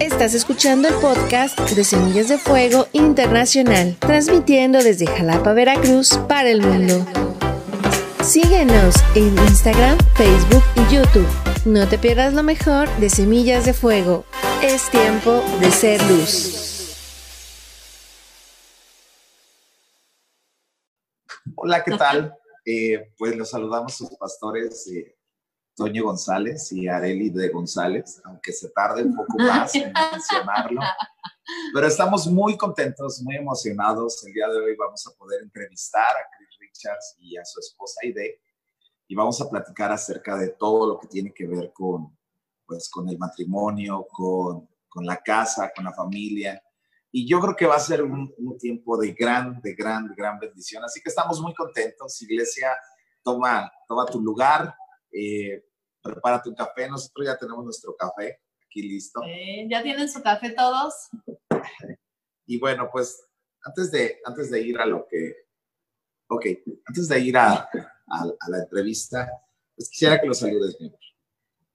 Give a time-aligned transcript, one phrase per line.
[0.00, 6.62] Estás escuchando el podcast de Semillas de Fuego Internacional, transmitiendo desde Jalapa, Veracruz, para el
[6.62, 7.04] mundo.
[8.22, 11.26] Síguenos en Instagram, Facebook y YouTube.
[11.64, 14.24] No te pierdas lo mejor de Semillas de Fuego.
[14.62, 16.94] Es tiempo de ser luz.
[21.56, 22.36] Hola, ¿qué tal?
[22.64, 25.17] Eh, pues los saludamos sus pastores eh,
[25.78, 30.80] Toño González y Areli de González, aunque se tarde un poco más en mencionarlo.
[31.72, 34.26] Pero estamos muy contentos, muy emocionados.
[34.26, 38.00] El día de hoy vamos a poder entrevistar a Chris Richards y a su esposa
[38.02, 38.42] Aide
[39.06, 42.18] y vamos a platicar acerca de todo lo que tiene que ver con,
[42.66, 46.60] pues, con el matrimonio, con, con la casa, con la familia.
[47.12, 50.14] Y yo creo que va a ser un, un tiempo de gran, de gran, de
[50.16, 50.84] gran bendición.
[50.84, 52.20] Así que estamos muy contentos.
[52.20, 52.76] Iglesia,
[53.22, 54.74] toma, toma tu lugar.
[55.12, 55.67] Eh,
[56.12, 56.88] prepárate un café.
[56.88, 59.20] Nosotros ya tenemos nuestro café aquí listo.
[59.68, 61.08] ¿Ya tienen su café todos?
[62.46, 63.24] Y bueno, pues
[63.62, 65.34] antes de, antes de ir a lo que,
[66.28, 66.46] ok,
[66.86, 69.30] antes de ir a, a, a la entrevista,
[69.76, 70.98] pues quisiera que lo saludes, mi amor.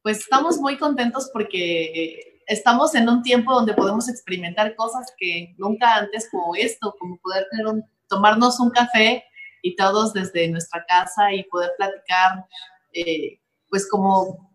[0.02, 5.95] Pues estamos muy contentos porque estamos en un tiempo donde podemos experimentar cosas que nunca
[5.95, 9.23] antes como esto, como poder tener un, tomarnos un café
[9.62, 12.45] y todos desde nuestra casa y poder platicar
[12.92, 13.40] eh,
[13.73, 14.52] pues como,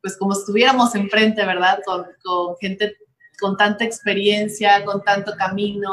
[0.00, 1.80] pues como estuviéramos enfrente, ¿verdad?
[1.84, 2.96] Con, con gente
[3.40, 5.90] con tanta experiencia, con tanto camino.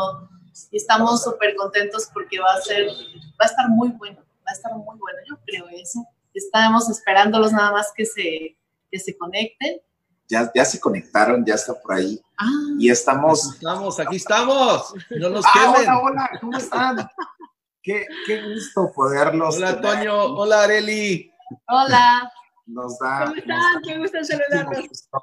[0.69, 4.53] Y estamos súper contentos porque va a ser, va a estar muy bueno, va a
[4.53, 6.05] estar muy bueno, yo creo eso.
[6.31, 8.55] Estamos esperándolos nada más que se,
[8.91, 9.81] que se conecten.
[10.27, 12.21] Ya, ya se conectaron, ya está por ahí.
[12.37, 12.45] Ah,
[12.77, 13.47] Y estamos...
[13.47, 14.93] Aquí estamos, aquí estamos.
[15.09, 15.89] No nos Ah, quemen.
[15.89, 17.09] hola, hola, ¿cómo están?
[17.81, 19.55] Qué, qué gusto poderlos.
[19.57, 20.23] Hola, tener Toño.
[20.35, 21.31] Hola, Areli.
[21.67, 22.31] hola.
[22.69, 23.19] Nos da.
[23.25, 23.59] ¿Cómo nos están?
[23.59, 24.87] da Qué gusto saludarlos.
[24.89, 25.19] gusto,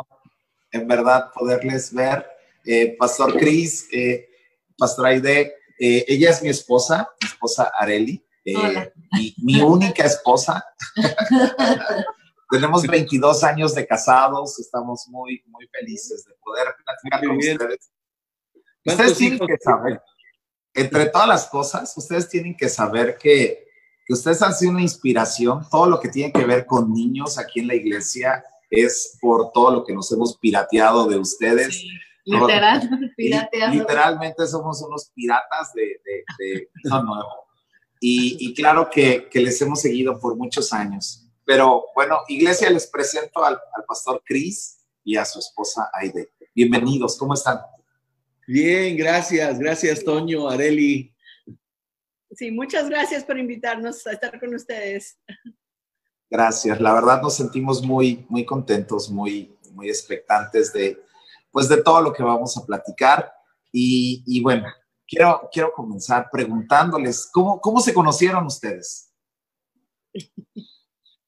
[0.72, 2.26] En verdad, poderles ver.
[2.64, 4.28] Eh, Pastor Cris, eh,
[4.76, 8.92] Pastor Aide, eh, ella es mi esposa, mi esposa Areli, eh, Hola.
[9.12, 10.64] mi, mi única esposa.
[12.50, 17.56] Tenemos 22 años de casados, estamos muy, muy felices de poder platicar Muy con bien.
[17.60, 17.90] ustedes.
[18.84, 20.02] ¿Cuántos Ustedes tienen que saber,
[20.74, 23.65] entre todas las cosas, ustedes tienen que saber que,
[24.06, 25.66] que ustedes han sido una inspiración.
[25.70, 29.72] Todo lo que tiene que ver con niños aquí en la iglesia es por todo
[29.72, 31.74] lo que nos hemos pirateado de ustedes.
[31.74, 31.90] Sí,
[32.24, 33.74] literal, Y pirateado.
[33.74, 37.46] literalmente somos unos piratas de, de, de lo nuevo.
[38.00, 41.28] Y, y claro que, que les hemos seguido por muchos años.
[41.44, 46.30] Pero bueno, iglesia, les presento al, al pastor Cris y a su esposa Aide.
[46.54, 47.58] Bienvenidos, ¿cómo están?
[48.46, 49.58] Bien, gracias.
[49.58, 51.12] Gracias, Toño, Areli.
[52.36, 55.18] Sí, muchas gracias por invitarnos a estar con ustedes.
[56.28, 61.02] Gracias, la verdad nos sentimos muy, muy contentos, muy, muy expectantes de,
[61.50, 63.32] pues de todo lo que vamos a platicar.
[63.72, 64.66] Y, y bueno,
[65.06, 69.14] quiero, quiero comenzar preguntándoles, ¿cómo, ¿cómo se conocieron ustedes?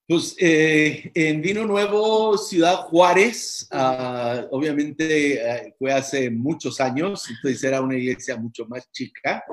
[0.06, 7.62] Pues eh, en Vino Nuevo, Ciudad Juárez, ah, obviamente eh, fue hace muchos años, entonces
[7.64, 9.44] era una iglesia mucho más chica.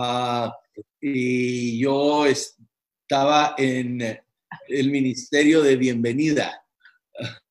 [0.00, 0.56] Ah,
[1.00, 4.00] y yo estaba en
[4.68, 6.62] el ministerio de bienvenida.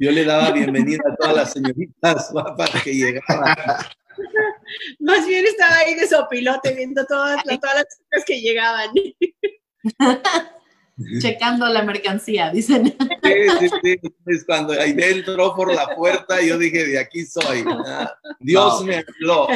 [0.00, 3.56] Yo le daba bienvenida a todas las señoritas guapas que llegaban.
[5.00, 8.90] Más bien estaba ahí de sopilote viendo todas, las- todas las chicas que llegaban.
[11.20, 12.86] Checando la mercancía, dicen.
[13.22, 14.44] Sí, sí, sí.
[14.46, 17.62] Cuando Aide entró por la puerta, yo dije, de aquí soy.
[17.86, 18.86] Ah, Dios No.
[18.86, 19.46] me habló.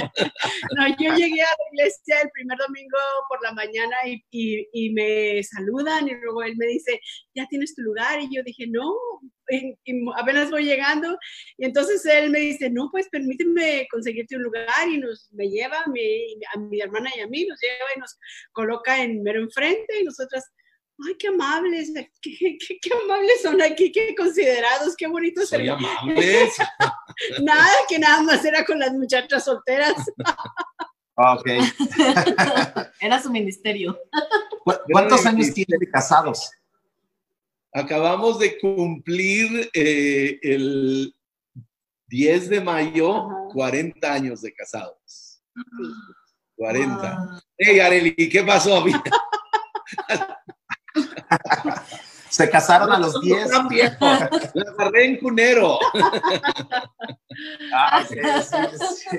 [0.76, 2.98] No, yo llegué a la iglesia el primer domingo
[3.28, 7.00] por la mañana y, y- y me saludan y luego él me dice,
[7.34, 8.20] ya tienes tu lugar.
[8.20, 8.92] Y yo dije, no,
[9.48, 11.18] y- y apenas voy llegando.
[11.58, 15.84] Y entonces él me dice, no, pues permíteme conseguirte un lugar y nos, me lleva
[15.92, 18.16] mi- a mi hermana y a mí, nos lleva y nos
[18.52, 20.44] coloca en mero enfrente y nosotras,
[21.06, 25.48] ay, qué amables, qué, qué- qué amables son aquí, qué considerados, qué bonitos.
[25.48, 25.90] Soy hermanos".
[26.00, 26.48] amable.
[27.42, 29.94] Nada, que nada más era con las muchachas solteras.
[31.14, 31.46] Ok.
[33.00, 33.98] Era su ministerio.
[34.64, 36.50] ¿Cu- ¿Cuántos años tienen de casados?
[37.72, 41.14] Acabamos de cumplir eh, el
[42.08, 43.34] 10 de mayo Ajá.
[43.52, 45.42] 40 años de casados.
[46.56, 46.96] 40.
[47.02, 48.84] Ah, Hey, Areli, ¿qué pasó?
[52.32, 53.50] Se casaron a los 10.
[53.50, 53.96] Tan viejo.
[54.00, 54.30] La
[54.78, 55.78] agarré en cunero.
[57.74, 59.18] Ah, sí, sí, sí.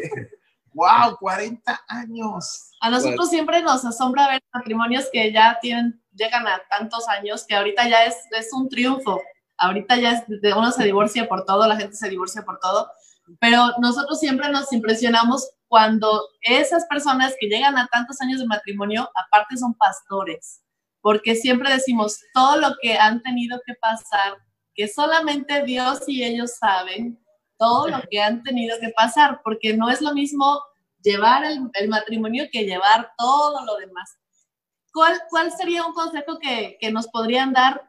[0.74, 1.18] ¡Wow!
[1.20, 2.72] 40 años.
[2.82, 7.56] A nosotros siempre nos asombra ver matrimonios que ya tienen, llegan a tantos años que
[7.56, 9.20] ahorita ya es, es un triunfo.
[9.58, 12.90] ahorita ya es, de- uno se divorcia por todo, la gente se divorcia por todo,
[13.40, 19.10] pero nosotros siempre nos impresionamos cuando esas personas que llegan a tantos años de matrimonio,
[19.16, 20.62] aparte son pastores,
[21.04, 24.38] porque siempre decimos todo lo que han tenido que pasar,
[24.74, 27.22] que solamente Dios y ellos saben,
[27.60, 30.62] todo lo que han tenido que pasar, porque no es lo mismo
[31.04, 34.18] llevar el, matrimonio que llevar todo lo demás.
[34.94, 37.82] ¿Cuál, cuál sería un consejo que, que nos podrían dar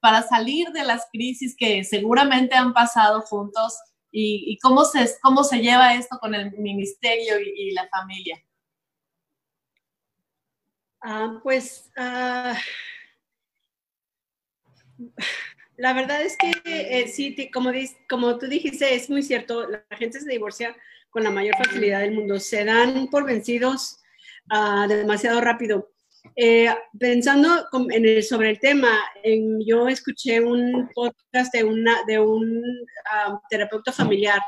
[0.00, 3.76] para salir de las crisis que seguramente han pasado juntos
[4.12, 8.40] y, cómo, se, cómo se lleva esto con el ministerio y la familia?
[11.02, 12.56] Ah, pues ah,
[15.76, 17.70] la verdad es que eh, sí, como,
[18.08, 20.76] como tú dijiste, es muy cierto, la gente se divorcia
[21.10, 23.98] con la mayor facilidad del mundo, se dan por vencidos
[24.50, 25.88] ah, demasiado rápido.
[26.36, 26.68] Eh,
[26.98, 28.96] pensando en el- sobre el tema,
[29.66, 32.62] yo escuché un podcast de, una, de un
[33.10, 34.40] ah, terapeuta familiar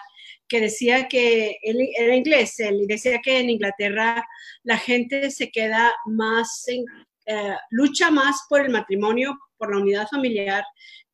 [0.48, 4.24] que decía que él era inglés, él decía que en Inglaterra
[4.62, 6.84] la gente se queda más, en,
[7.26, 10.64] eh, lucha más por el matrimonio, por la unidad familiar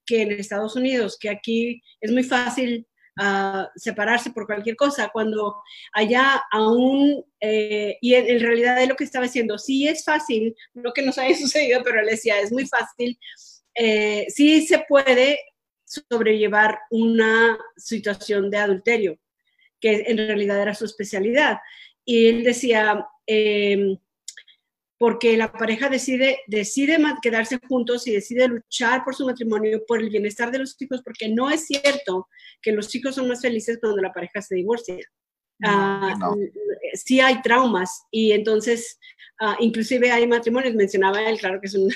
[0.04, 2.86] que en Estados Unidos, que aquí es muy fácil
[3.18, 5.62] ah, separarse por cualquier cosa, cuando
[5.92, 10.56] allá aún, eh, y en, en realidad es lo que estaba diciendo, sí es fácil,
[10.74, 13.18] no que nos haya sucedido, pero él decía, es muy fácil,
[13.74, 15.38] eh, sí se puede
[15.90, 19.18] sobrellevar una situación de adulterio,
[19.80, 21.58] que en realidad era su especialidad.
[22.04, 23.96] Y él decía, eh,
[24.98, 30.10] porque la pareja decide, decide quedarse juntos y decide luchar por su matrimonio, por el
[30.10, 32.28] bienestar de los hijos, porque no es cierto
[32.60, 34.96] que los hijos son más felices cuando la pareja se divorcia.
[35.58, 36.36] No.
[36.94, 38.98] Sí hay traumas y entonces,
[39.40, 41.90] ah, inclusive hay matrimonios, mencionaba él, claro que es, un,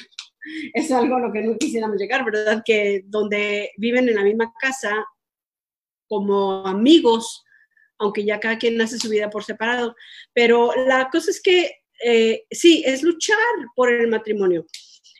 [0.73, 2.63] es algo a lo que no quisiéramos llegar, ¿verdad?
[2.65, 5.05] Que donde viven en la misma casa
[6.07, 7.45] como amigos,
[7.99, 9.95] aunque ya cada quien hace su vida por separado.
[10.33, 11.71] Pero la cosa es que
[12.05, 13.37] eh, sí, es luchar
[13.75, 14.67] por el matrimonio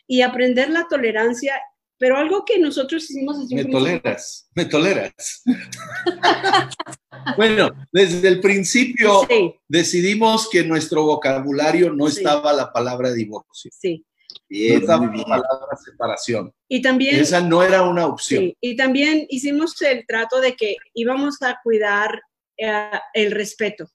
[0.07, 1.59] y aprender la tolerancia,
[1.97, 5.43] pero algo que nosotros hicimos un Me toleras, me toleras.
[7.37, 12.17] bueno, desde el principio Sí, decidimos que en nuestro vocabulario no Sí.
[12.17, 14.05] estaba la palabra divorcio, sí.
[14.49, 15.23] No Bien, estaba muy bien.
[15.25, 16.53] palabra separación.
[16.67, 18.43] Y también, Esa no era una opción.
[18.43, 22.21] sí, y también hicimos el trato de que íbamos a cuidar
[22.57, 23.87] eh, el respeto,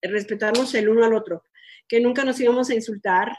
[0.00, 1.42] el respetarnos el uno al otro,
[1.88, 3.36] que nunca nos íbamos a insultar,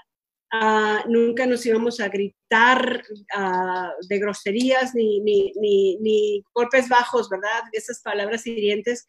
[0.51, 3.03] ah, nunca nos íbamos a gritar
[3.35, 7.63] ah, de groserías ni, ni, ni, ni golpes bajos, ¿verdad?
[7.71, 9.05] Esas palabras hirientes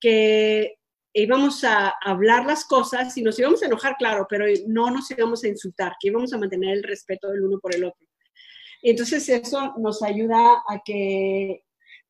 [0.00, 0.76] que
[1.12, 5.42] íbamos a hablar las cosas y nos íbamos a enojar, claro, pero no nos íbamos
[5.44, 8.06] a insultar, que íbamos a mantener el respeto del uno por el otro.
[8.82, 11.64] Entonces eso nos ayuda a que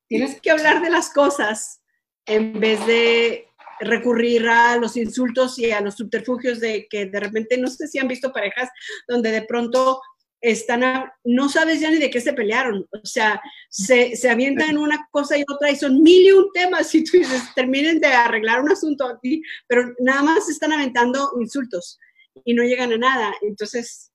[0.06, 1.82] tienes que hablar de las cosas
[2.26, 3.46] en vez de
[3.80, 7.98] recurrir a los insultos y a los subterfugios de que de repente, no sé si
[7.98, 8.68] han visto parejas
[9.08, 10.00] donde de pronto
[10.40, 14.78] están, a- no sabes ya ni de qué se pelearon, o sea, se, se avientan
[14.78, 16.94] una cosa y otra y son mil y un temas.
[16.94, 21.98] Y tú dices, terminen de arreglar un asunto aquí, pero nada más están aventando insultos
[22.44, 24.06] y no llegan a nada, entonces,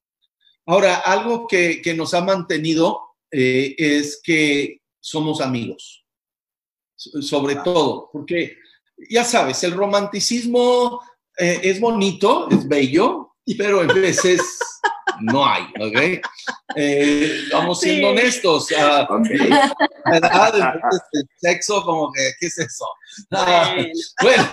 [0.68, 3.00] Ahora, algo que, que nos ha mantenido
[3.31, 6.04] eh, es que somos amigos,
[6.95, 8.58] so- sobre todo, porque
[9.10, 11.01] ya sabes, el romanticismo
[11.38, 14.41] eh, es bonito, es bello, pero en veces
[15.21, 16.25] no hay, ¿ok?
[16.75, 18.13] Eh, vamos siendo Sí.
[18.13, 18.67] honestos.
[18.77, 19.27] ah, Ok.
[20.12, 20.74] ¿verdad?
[20.75, 22.85] Entonces, el sexo, como que, ¿qué es eso?
[23.31, 23.75] Ah,
[24.21, 24.50] bueno,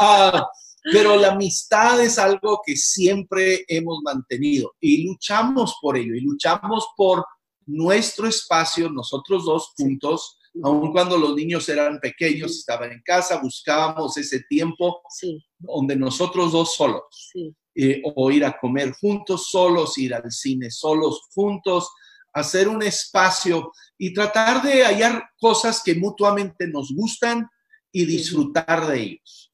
[0.00, 0.48] ah,
[0.92, 6.88] pero la amistad es algo que siempre hemos mantenido y luchamos por ello y luchamos
[6.96, 7.24] por
[7.66, 14.16] nuestro espacio, nosotros dos juntos, aun cuando los niños eran pequeños, estaban en casa, buscábamos
[14.16, 19.98] ese tiempo sí, donde nosotros dos solos, sí, eh, o ir a comer juntos solos,
[19.98, 21.90] ir al cine solos juntos,
[22.32, 27.48] hacer un espacio y tratar de hallar cosas que mutuamente nos gustan
[27.90, 29.52] y disfrutar de ellos.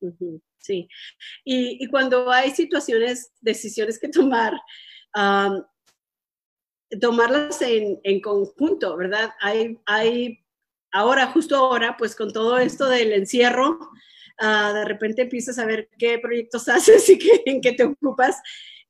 [0.58, 0.88] Sí,
[1.44, 4.52] y, y cuando hay situaciones, decisiones que tomar,
[7.00, 9.30] tomarlas en, en conjunto, ¿verdad?
[9.40, 10.44] Hay, hay,
[10.92, 13.78] ahora, justo ahora, pues con todo esto del encierro,
[14.40, 18.40] de repente empiezas a ver qué proyectos haces y qué, en qué te ocupas.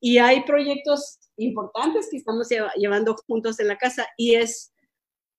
[0.01, 4.73] Y hay proyectos importantes que estamos lleva- llevando juntos en la casa y es,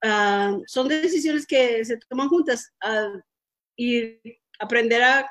[0.04, 3.14] ah, son decisiones que se toman juntas ah,
[3.78, 4.20] y
[4.60, 5.30] aprender a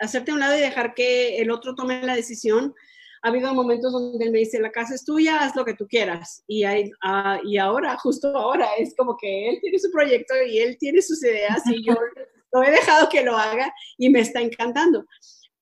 [0.00, 2.74] hacerte a un lado y dejar que el otro tome la decisión
[3.22, 5.86] ha habido momentos donde él me dice, la casa es tuya, haz lo que tú
[5.86, 6.42] quieras.
[6.48, 10.58] Y, hay, ah, y ahora, justo ahora, es como que él tiene su proyecto y
[10.58, 11.94] él tiene sus ideas y yo
[12.52, 15.06] lo he dejado que lo haga y me está encantando.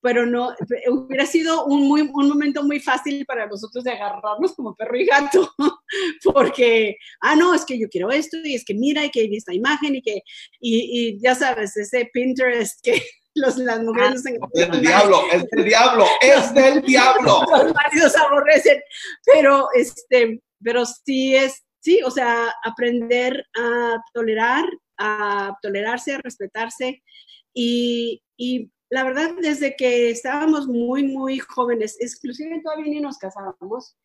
[0.03, 0.55] Pero no,
[0.89, 5.05] hubiera sido un, muy, un momento muy fácil para nosotros de agarrarnos como perro y
[5.05, 5.53] gato,
[6.23, 9.35] porque, ah, no, es que yo quiero esto y es que mira y que hay
[9.35, 10.23] esta imagen y que,
[10.59, 12.99] y, y ya sabes, ese Pinterest que
[13.35, 17.41] los, las mujeres ah, Es del diablo, es del diablo, es del diablo.
[17.51, 18.81] los maridos aborrecen,
[19.25, 24.65] pero, este, pero sí es, sí, o sea, aprender a tolerar,
[25.01, 27.01] a tolerarse, a respetarse
[27.53, 33.97] y, y la verdad, desde que estábamos muy, muy jóvenes, exclusivamente todavía ni nos casábamos,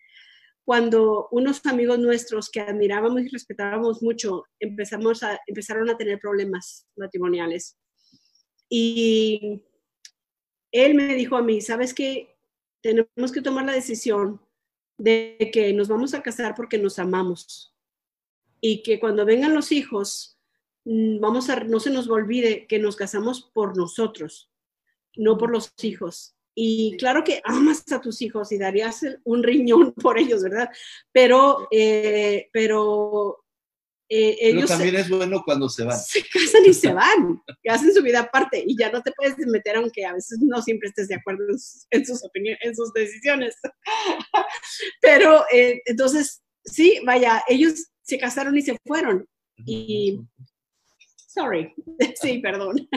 [0.64, 6.86] cuando unos amigos nuestros que admirábamos y respetábamos mucho empezamos a, empezaron a tener problemas
[6.96, 7.76] matrimoniales.
[8.68, 9.62] Y
[10.72, 12.36] él me dijo a mí, ¿sabes qué?
[12.80, 14.40] Tenemos que tomar la decisión
[14.98, 17.74] de que nos vamos a casar porque nos amamos.
[18.60, 20.35] Y que cuando vengan los hijos,
[21.20, 24.50] vamos a, no se nos olvide que nos casamos por nosotros,
[25.16, 26.36] no por los hijos.
[26.54, 30.70] Y claro que amas a tus hijos y darías un riñón por ellos, ¿verdad?
[31.12, 33.44] Pero, eh, pero
[34.08, 35.98] eh, ellos Pero también es bueno cuando se van.
[35.98, 39.36] Se casan y se van, que hacen su vida aparte y ya no te puedes
[39.38, 41.44] meter aunque a veces no siempre estés de acuerdo
[41.90, 43.56] en sus, opiniones, en sus decisiones.
[45.02, 49.28] Pero eh, entonces, sí, vaya, ellos se casaron y se fueron.
[49.64, 50.20] Y,
[51.36, 51.74] sorry,
[52.20, 52.88] sí, perdón.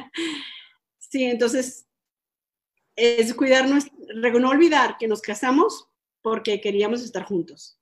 [0.97, 1.87] Sí, entonces,
[2.95, 5.87] es cuidarnos, no olvidar que nos casamos
[6.21, 7.79] porque queríamos estar juntos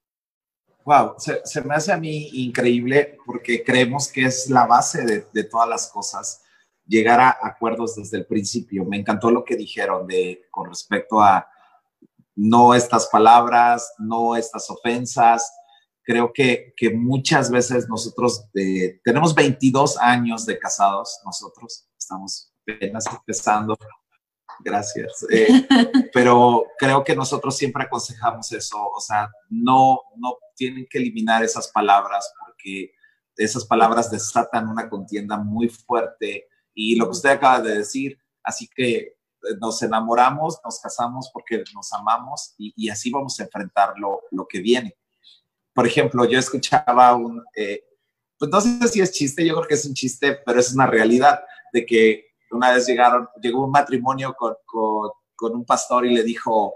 [0.87, 5.67] wow, se, me hace a mí increíble porque creemos que es la base de, todas
[5.67, 6.41] las cosas,
[6.87, 8.85] llegar a acuerdos desde el principio.
[8.85, 11.45] Me encantó lo que dijeron de, con respecto a
[12.35, 15.51] no estas palabras, no estas ofensas.
[16.07, 23.03] Creo que, que muchas veces nosotros eh, tenemos 22 años de casados, nosotros estamos apenas
[23.07, 23.77] empezando
[24.63, 25.25] gracias.
[25.29, 25.67] Eh,
[26.13, 31.67] pero creo que nosotros siempre aconsejamos eso, o sea, no, no tienen que eliminar esas
[31.67, 32.93] palabras porque
[33.35, 38.69] esas palabras desatan una contienda muy fuerte y lo que usted acaba de decir, así
[38.73, 39.15] que eh,
[39.59, 44.61] nos enamoramos, nos casamos porque nos amamos y, así vamos a enfrentar lo, lo, que
[44.61, 44.95] viene.
[45.77, 47.84] Por ejemplo, yo escuchaba un, eh,
[48.39, 50.88] pues no sé si es chiste, yo creo que es un chiste, pero es una
[50.88, 51.39] realidad
[51.72, 56.74] de que una vez llegaron, llegó un matrimonio con, con, un pastor y le dijo,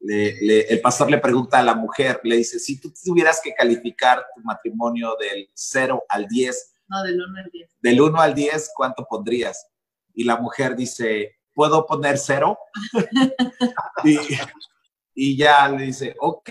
[0.00, 4.42] el pastor le pregunta a la mujer, le dice, si tú tuvieras que calificar tu
[4.42, 7.70] matrimonio del 0 al 10, no, del 1 al 10.
[7.80, 9.64] Del 1 al 10, ¿cuánto pondrías?
[10.12, 12.58] Y la mujer dice, ¿puedo poner 0?
[14.02, 14.18] y,
[15.14, 16.50] y, ya le dice, ok.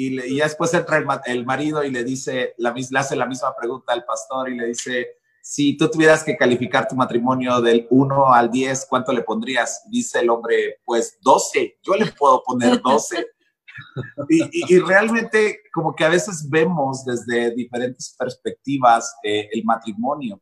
[0.00, 3.16] Y, le, y ya después entra el, el, marido y le dice, la, le hace
[3.16, 7.60] la misma pregunta al pastor y le dice, si tú tuvieras que calificar tu matrimonio
[7.60, 9.82] del 1 al 10, ¿cuánto le pondrías?
[9.90, 13.26] Dice el hombre, pues 12, yo le puedo poner 12.
[14.28, 20.40] y, realmente como que a veces vemos desde diferentes perspectivas eh, el matrimonio.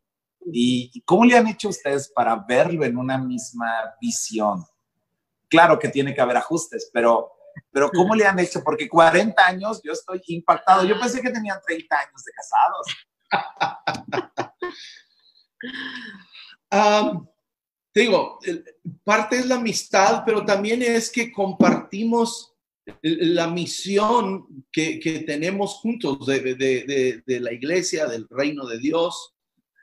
[0.53, 4.67] ¿Y cómo le han hecho ustedes para verlo en una misma visión?
[5.49, 7.36] Claro que tiene que haber ajustes, pero,
[7.71, 8.63] pero ¿cómo le han hecho?
[8.63, 10.85] Porque 40 años yo estoy impactado.
[10.85, 12.87] Yo pensé que tenían 30 años de casados.
[17.93, 18.39] te digo,
[19.05, 22.57] parte es la amistad, pero también es que compartimos
[23.03, 29.35] la misión que, tenemos juntos de, la iglesia, del reino de Dios.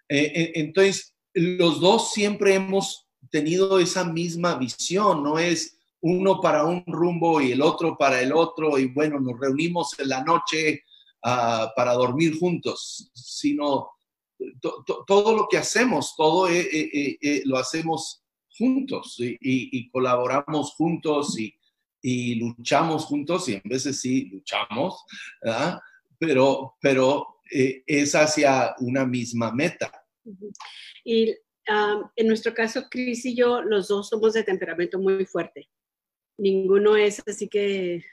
[0.07, 6.65] Eh, eh, entonces, los dos siempre hemos tenido esa misma visión, no es uno para
[6.65, 10.83] un rumbo y el otro para el otro, y bueno, nos reunimos en la noche
[11.23, 13.89] ah, para dormir juntos, sino
[15.07, 18.23] todo lo que hacemos, todo eh, eh, eh, lo hacemos
[18.57, 25.05] juntos y, colaboramos juntos y, luchamos juntos y en veces sí luchamos,
[26.19, 29.91] pero, pero es hacia una misma meta.
[31.05, 31.33] Y
[32.15, 35.69] en nuestro caso, Cris y yo, los dos somos de temperamento muy fuerte.
[36.37, 38.03] Ninguno es así que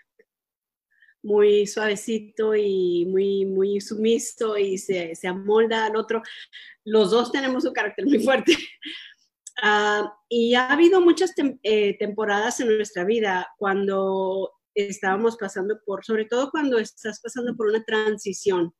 [1.22, 6.22] muy suavecito y muy, muy sumiso y se, se amolda al otro.
[6.84, 8.56] Los dos tenemos un carácter muy fuerte.
[9.62, 11.34] Ah, y ha habido muchas
[11.64, 17.66] eh, temporadas en nuestra vida cuando estábamos pasando por, sobre todo cuando estás pasando por
[17.66, 18.74] una transición.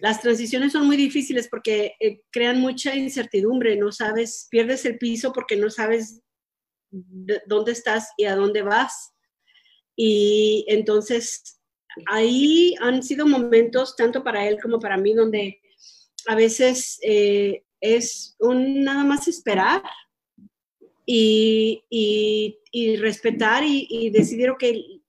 [0.00, 5.32] Las transiciones son muy difíciles porque eh, crean mucha incertidumbre, no sabes, pierdes el piso
[5.32, 6.20] porque no sabes
[6.90, 9.14] dónde estás y a dónde vas
[9.96, 11.60] Y entonces
[12.06, 15.60] ahí han sido momentos, tanto para él como para mí, donde
[16.26, 19.82] a veces eh, es un nada más esperar
[21.04, 25.00] y, y, respetar y, y decidir, que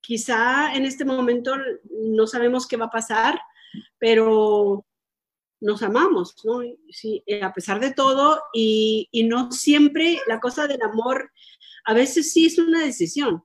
[0.00, 1.54] quizá en este momento
[1.90, 3.40] no sabemos qué va a pasar,
[3.98, 4.84] pero
[5.60, 6.60] nos amamos, ¿no?
[6.90, 11.30] Sí, eh, a pesar de todo, y, y, no siempre la cosa del amor,
[11.84, 13.42] a veces sí es una decisión.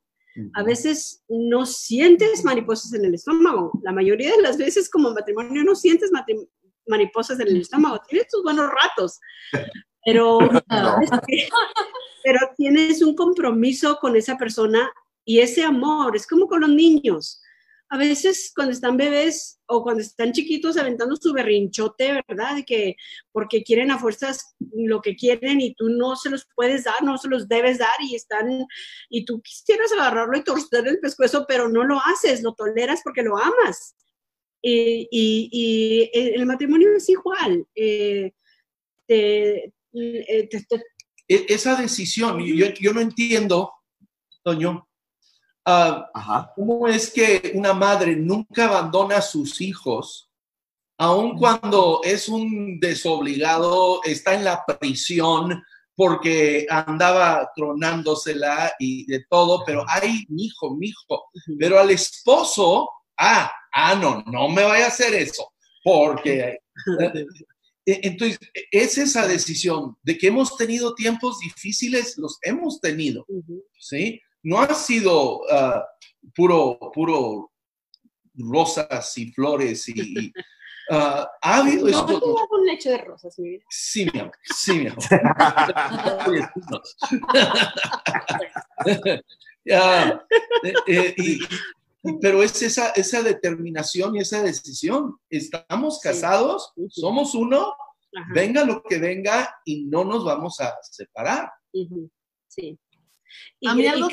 [0.53, 3.72] A veces no sientes mariposas en el estómago.
[3.84, 6.10] La mayoría de las veces como matrimonio no sientes
[6.88, 8.01] mariposas en el estómago.
[8.08, 9.20] Tienes tus buenos ratos,
[10.06, 10.39] pero,
[12.24, 14.89] pero tienes un compromiso con esa persona
[15.25, 16.15] y ese amor.
[16.15, 17.41] Es como con los niños
[17.91, 22.55] a veces cuando están bebés o cuando están chiquitos aventando su berrinchote, ¿verdad?
[22.55, 22.95] De que
[23.33, 27.17] porque quieren a fuerzas lo que quieren y tú no se los puedes dar, no
[27.17, 28.65] se los debes dar y están,
[29.10, 33.24] y tú quisieras agarrarlo y torcer el pescuezo, pero no lo haces, lo toleras porque
[33.24, 33.93] lo amas.
[34.62, 37.67] Y, y, el matrimonio es igual.
[37.75, 38.31] Eh,
[39.10, 40.50] eh, e,
[41.27, 43.74] esa decisión, yo, yo no entiendo,
[44.43, 44.88] Toño,
[45.65, 50.30] Ah, ¿Cómo es que una madre nunca abandona a sus hijos,
[50.98, 55.63] aun cuando es un desobligado, está en la prisión
[55.96, 62.89] porque andaba tronándosela y de todo, pero ay, mi hijo, mi hijo, pero al esposo,
[63.18, 65.51] ah, ah, no, no me vaya a hacer eso,
[65.84, 66.60] porque...
[67.84, 68.38] Eh, entonces,
[68.70, 73.25] es esa decisión de que hemos tenido tiempos difíciles, los hemos tenido,
[73.80, 74.22] ¿sí?
[74.43, 75.86] No ha sido ah,
[76.36, 77.51] puro, puro
[78.36, 80.31] rosas y flores y,
[80.89, 82.19] ah, ha habido no, esto.
[82.19, 83.63] No, un leche de rosas, mi vida.
[83.69, 85.03] Sí, mi amor, sí, mi amor.
[89.63, 90.17] Eh,
[90.88, 91.15] eh,
[92.19, 95.19] pero es esa, esa determinación y esa decisión.
[95.29, 97.71] Estamos casados, somos uno,
[98.33, 101.51] venga lo que venga y no nos vamos a separar.
[102.47, 102.80] Sí
[103.65, 104.08] a mí algo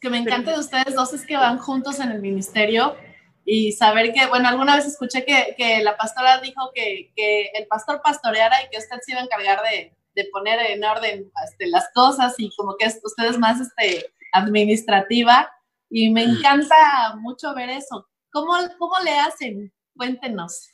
[0.00, 2.96] que, me encanta de ustedes dos es que van juntos en el ministerio
[3.44, 7.12] y saber que, bueno, alguna vez escuché que, la pastora dijo que,
[7.54, 9.94] el pastor pastoreara y que usted se iba a encargar de,
[10.32, 15.48] poner en orden este, las cosas y como que es, usted es más este, administrativa
[15.88, 18.08] y me encanta mucho ver eso.
[18.32, 19.72] ¿Cómo, cómo le hacen?
[19.96, 20.70] Cuéntenos.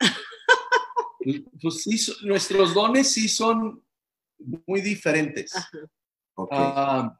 [1.60, 3.82] Pues sí, nuestros dones sí son
[4.38, 5.52] muy diferentes.
[6.36, 6.58] Okay.
[6.58, 7.10] Uh,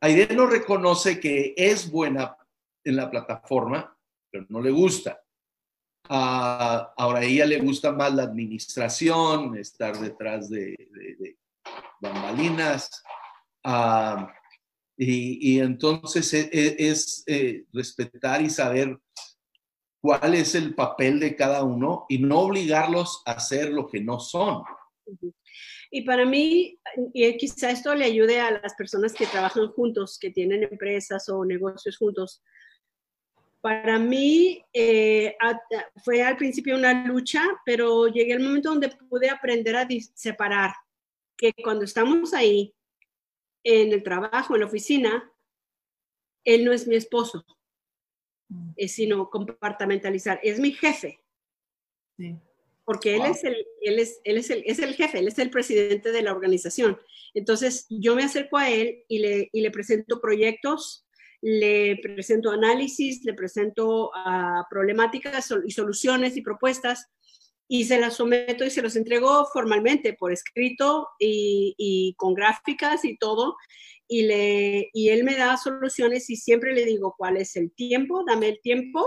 [0.00, 2.36] Aide no reconoce que es buena
[2.84, 3.96] en la plataforma,
[4.30, 5.22] pero no le gusta.
[6.08, 10.76] Uh, ahora a ella le gusta más la administración, estar detrás de,
[12.00, 13.02] bambalinas.
[13.64, 14.26] Uh,
[14.96, 18.98] y, entonces e, e, es, eh, respetar y saber
[20.00, 24.18] cuál es el papel de cada uno y no obligarlos a hacer lo que no
[24.18, 24.64] son.
[25.90, 26.78] Y para mí,
[27.14, 31.44] y quizá esto le ayude a las personas que trabajan juntos, que tienen empresas o
[31.44, 32.42] negocios juntos.
[33.60, 35.36] Para mí eh,
[36.04, 40.74] fue al principio una lucha, pero llegué al momento donde pude aprender a separar
[41.36, 42.74] que cuando estamos ahí,
[43.64, 45.32] en el trabajo, en la oficina,
[46.44, 47.44] él no es mi esposo,
[48.48, 48.72] mm.
[48.86, 51.20] sino compartamentalizar, es mi jefe.
[52.16, 52.38] Sí
[52.88, 55.50] porque él, es el, él, es, él es, el, es el jefe, él es el
[55.50, 56.98] presidente de la organización.
[57.34, 61.06] Entonces, yo me acerco a él y le, y le presento proyectos,
[61.42, 67.10] le presento análisis, le presento uh, problemáticas y soluciones y propuestas
[67.68, 73.04] y se las someto y se los entrego formalmente por escrito y, y con gráficas
[73.04, 73.54] y todo.
[74.08, 78.24] Y, le, y él me da soluciones y siempre le digo cuál es el tiempo,
[78.26, 79.06] dame el tiempo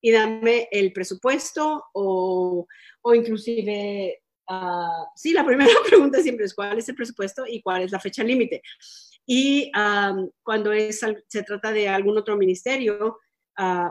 [0.00, 2.66] y dame el presupuesto o,
[3.02, 7.82] o inclusive, uh, sí, la primera pregunta siempre es cuál es el presupuesto y cuál
[7.82, 8.62] es la fecha límite.
[9.26, 13.18] Y um, cuando es, se trata de algún otro ministerio,
[13.58, 13.90] uh,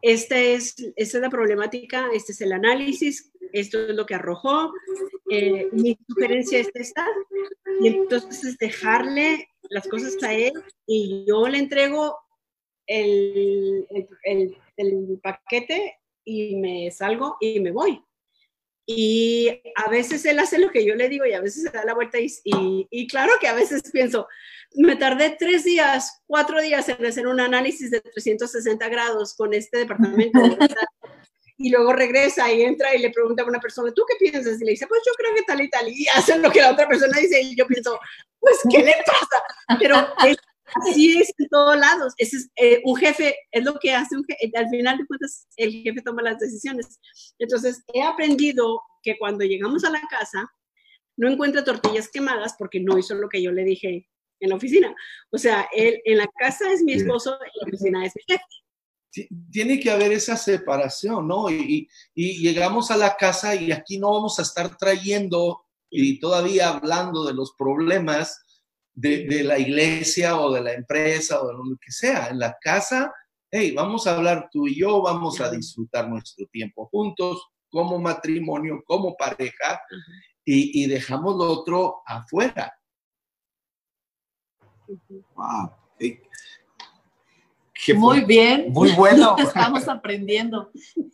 [0.00, 4.72] esta, es, esta es la problemática, este es el análisis, esto es lo que arrojó,
[5.30, 7.06] eh, mi sugerencia es esta,
[7.80, 10.52] y entonces es dejarle las cosas a él
[10.86, 12.18] y yo le entrego
[12.86, 13.86] el,
[14.24, 18.02] el, el, paquete y me salgo y me voy.
[18.84, 21.84] Y a veces él hace lo que yo le digo y a veces se da
[21.84, 22.28] la vuelta y,
[22.90, 24.26] y, claro que a veces pienso,
[24.74, 29.78] me tardé tres días, cuatro días en hacer un análisis de 360 grados con este
[29.78, 30.40] departamento.
[31.62, 34.60] y luego regresa y entra y le pregunta a una persona, ¿tú qué piensas?
[34.60, 36.72] Y le dice, pues yo creo que tal y tal, y hacen lo que la
[36.72, 37.98] otra persona dice, y yo pienso,
[38.40, 39.78] pues, ¿qué le pasa?
[39.78, 39.96] Pero
[40.64, 42.14] así es en todos lados.
[42.18, 45.46] Ese es, eh, un jefe es lo que hace un jefe, al final de cuentas,
[45.56, 47.00] el jefe toma las decisiones.
[47.38, 50.50] Entonces, he aprendido que cuando llegamos a la casa,
[51.16, 54.08] no encuentra tortillas quemadas porque no hizo lo que yo le dije
[54.40, 54.94] en la oficina.
[55.30, 58.44] O sea, él en la casa es mi esposo, en la oficina es mi jefe
[59.50, 61.50] tiene que haber esa separación, ¿no?
[61.50, 67.24] Y, llegamos a la casa y aquí no vamos a estar trayendo y todavía hablando
[67.24, 68.42] de los problemas
[68.94, 72.28] de, la iglesia o de la empresa o de lo que sea.
[72.28, 73.12] En la casa,
[73.50, 78.82] hey, vamos a hablar tú y yo, vamos a disfrutar nuestro tiempo juntos como matrimonio,
[78.86, 79.80] como pareja
[80.44, 82.72] y, dejamos lo otro afuera.
[85.34, 85.82] Wow
[87.96, 88.72] muy bien.
[88.72, 89.36] Muy bueno.
[89.38, 90.70] Estamos aprendiendo.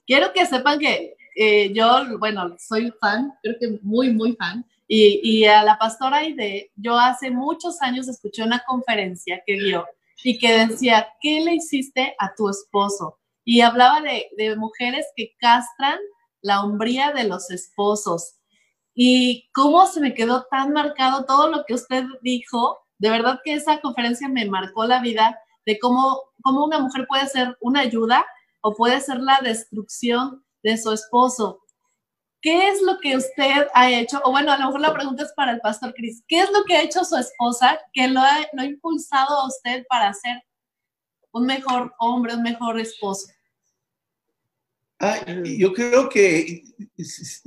[0.07, 4.64] Quiero que sepan que eh, yo, bueno, soy fan, creo que muy, muy fan.
[4.90, 9.87] Y, a la pastora Aide, yo hace muchos años escuché una conferencia que dio
[10.24, 13.18] y que decía, ¿qué le hiciste a tu esposo?
[13.44, 15.98] Y hablaba de, de mujeres que castran
[16.40, 18.37] la hombría de los esposos.
[18.94, 22.79] Y cómo se me quedó tan marcado todo lo que usted dijo.
[22.98, 27.27] De verdad que esa conferencia me marcó la vida de cómo, cómo una mujer puede
[27.27, 28.24] ser una ayuda
[28.62, 31.61] o puede ser la destrucción de su esposo.
[32.40, 34.20] ¿Qué es lo que usted ha hecho?
[34.24, 36.22] O bueno, a lo mejor la pregunta es para el pastor Cris.
[36.29, 39.48] ¿Qué es lo que ha hecho su esposa que lo ha, lo ha impulsado a
[39.48, 40.42] usted para ser
[41.33, 43.27] un mejor hombre, un mejor esposo?
[45.01, 46.64] Ah, yo creo que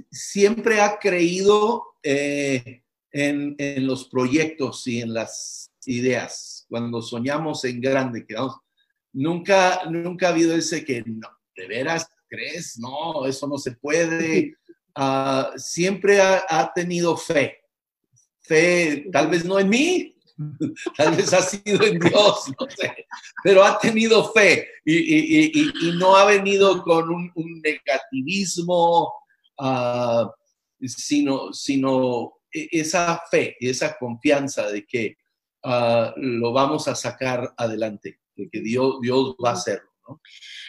[0.09, 7.81] siempre ha creído eh, en, en, los proyectos y en las ideas cuando soñamos en
[7.81, 8.35] grande, que
[9.11, 12.79] nunca, nunca ha habido ese que, no, ¿de veras crees?
[12.79, 14.55] No, eso no se puede.
[14.95, 17.57] Ah, siempre ha, tenido fe.
[18.41, 20.15] Fe, tal vez no en mí,
[20.97, 23.05] tal vez ha sido en Dios, no sé,
[23.43, 29.13] pero ha tenido fe y, no ha venido con un, negativismo,
[29.59, 30.27] uh,
[30.85, 35.17] sino, sino e, esa fe y esa confianza de que
[35.63, 39.89] Ah, lo vamos a sacar adelante, que, Dios, Dios va a hacerlo.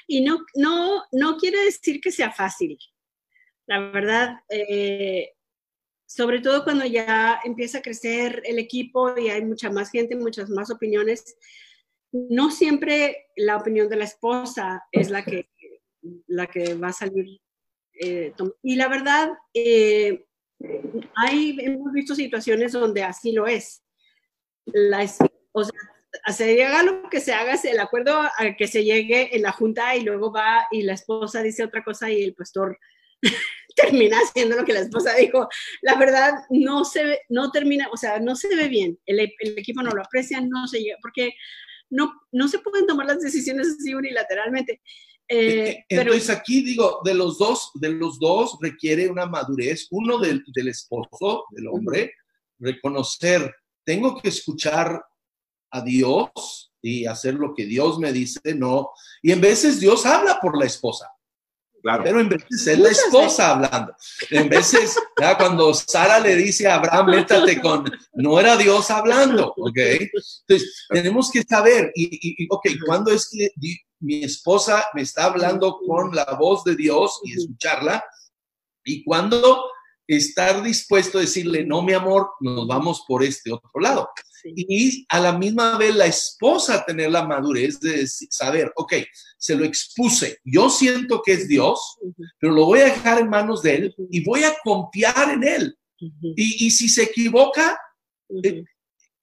[0.06, 2.78] Y no, no, no quiere decir que sea fácil.
[3.72, 5.32] La verdad, eh,
[6.04, 10.50] sobre todo cuando ya empieza a crecer el equipo y hay mucha más gente, muchas
[10.50, 11.38] más opiniones,
[12.12, 15.48] no siempre la opinión de la esposa es la que,
[16.26, 17.40] la que va a salir.
[17.98, 20.26] Eh, y la verdad, eh,
[21.16, 23.82] hay, hemos visto situaciones donde así lo es
[24.66, 25.10] la,
[25.52, 25.80] o sea,
[26.30, 29.96] se haga lo que se haga, el acuerdo al que se llegue en la junta
[29.96, 32.78] y luego va y la esposa dice otra cosa y el pastor
[33.76, 35.48] termina haciendo lo que la esposa dijo.
[35.82, 38.98] La verdad, no se ve, no termina, o sea, no se ve bien.
[39.06, 41.34] El, el equipo no lo aprecia, no se llega, porque
[41.90, 44.80] no, no se pueden tomar las decisiones así unilateralmente.
[45.28, 50.42] Eh, entonces aquí digo, de los dos, de los dos requiere una madurez, uno del,
[50.54, 52.12] del esposo, del hombre,
[52.58, 53.54] reconocer
[53.84, 55.04] tengo que escuchar
[55.70, 58.90] a Dios y hacer lo que Dios me dice, no.
[59.22, 61.08] Y en veces Dios habla por la esposa.
[61.82, 62.04] Claro.
[62.04, 63.94] Pero en veces es la esposa hablando.
[64.30, 69.52] En veces, ya cuando Sara le dice a Abraham, métate con, no era Dios hablando,
[69.56, 69.76] ¿ok?
[69.76, 73.50] Entonces, tenemos que saber, y, y ok, ¿cuándo es que
[74.00, 78.04] mi esposa me está hablando con la voz de Dios y escucharla?
[78.84, 79.64] ¿Y cuándo
[80.06, 84.08] estar dispuesto a decirle, no, mi amor, nos vamos por este otro lado.
[84.44, 88.94] Y a la misma vez la esposa tener la madurez de saber, ok,
[89.38, 91.98] se lo expuse, yo siento que es Dios,
[92.38, 95.78] pero lo voy a dejar en manos de Él y voy a confiar en Él.
[96.36, 97.78] y, si se equivoca,
[98.42, 98.64] eh,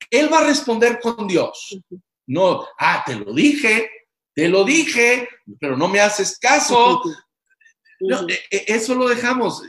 [0.09, 1.77] Él va a responder con Dios.
[2.27, 3.89] No, ah, te lo dije,
[4.33, 5.27] te lo dije,
[5.59, 7.01] pero no me haces caso.
[7.99, 9.61] E, e, eso lo dejamos.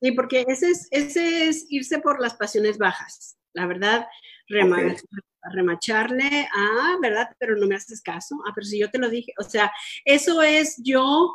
[0.00, 4.06] Sí, porque ese es, ese es irse por las pasiones bajas, la verdad,
[5.52, 7.30] remacharle, ah, ¿verdad?
[7.38, 9.72] Pero no me haces caso, ah, pero si yo te lo dije, o sea,
[10.04, 11.34] eso es yo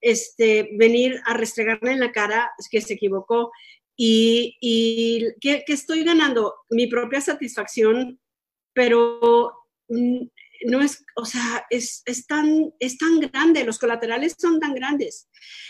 [0.00, 3.52] este, venir a restregarle en la cara que se equivocó
[3.96, 8.18] y, y que, estoy ganando mi propia satisfacción,
[8.72, 9.54] pero
[9.88, 15.28] no es, o sea, es, es, tan, es tan grande, los colaterales son tan grandes.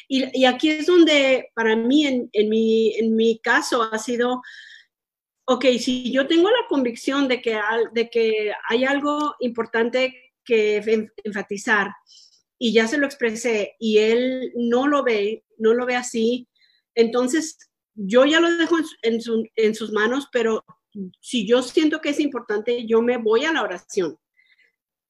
[0.08, 4.40] Y, y aquí es donde, para mí, en, en, mi, en mi caso, ha sido,
[5.46, 7.59] ok, si yo tengo la convicción de que,
[7.92, 11.90] de que hay algo importante que enfatizar,
[12.62, 16.46] y ya se lo expresé y él no lo ve, no lo ve así,
[16.94, 17.57] entonces
[17.94, 19.20] yo ya lo dejo en,
[19.57, 20.62] en sus manos, pero
[21.20, 24.18] si yo siento que es importante, yo me voy a la oración.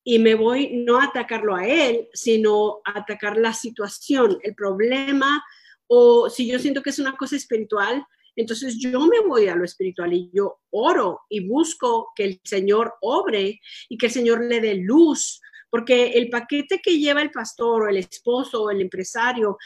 [0.03, 5.45] Y me voy no a atacarlo a él, sino a atacar la situación, el problema,
[5.88, 9.64] o si yo siento que es una cosa espiritual, entonces yo me voy a lo
[9.64, 14.61] espiritual y yo oro y busco que el Señor obre y que el Señor le
[14.61, 15.40] dé luz,
[15.71, 19.57] porque el paquete que lleva el pastor o el esposo o el empresario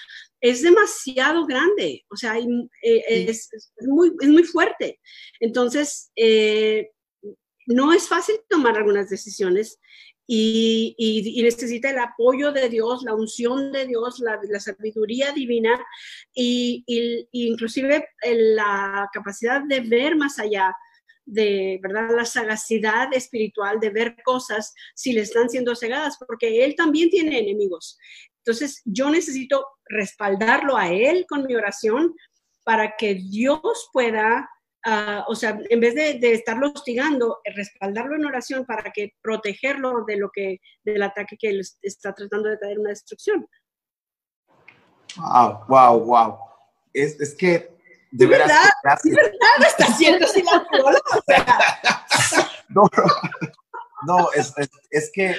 [0.40, 2.48] es demasiado grande, o sea, eh,
[2.82, 3.48] es,
[3.80, 5.00] muy, es muy fuerte.
[5.40, 6.90] Entonces, eh,
[7.66, 9.80] no es fácil tomar algunas decisiones
[10.26, 15.84] y, necesita el apoyo de Dios, la unción de Dios, la, sabiduría divina
[16.34, 16.84] y,
[17.32, 20.74] inclusive la capacidad de ver más allá
[21.26, 26.74] de verdad la sagacidad espiritual de ver cosas si le están siendo cegadas porque él
[26.76, 27.98] también tiene enemigos.
[28.38, 32.14] Entonces yo necesito respaldarlo a él con mi oración
[32.62, 34.50] para que Dios pueda
[35.28, 40.30] o sea, en vez de, estarlo hostigando, respaldarlo en oración para que protegerlo de lo
[40.30, 43.48] que, del ataque que él está tratando de traer una destrucción.
[45.16, 46.38] Wow, wow, wow.
[46.92, 47.74] Es, es que
[48.10, 48.48] de veras.
[48.48, 48.98] ¿Verdad?
[49.04, 49.66] ¿Verdad?
[49.66, 51.00] Está haciendo así la cola.
[52.68, 52.88] no,
[54.06, 55.34] no, es, es, es que,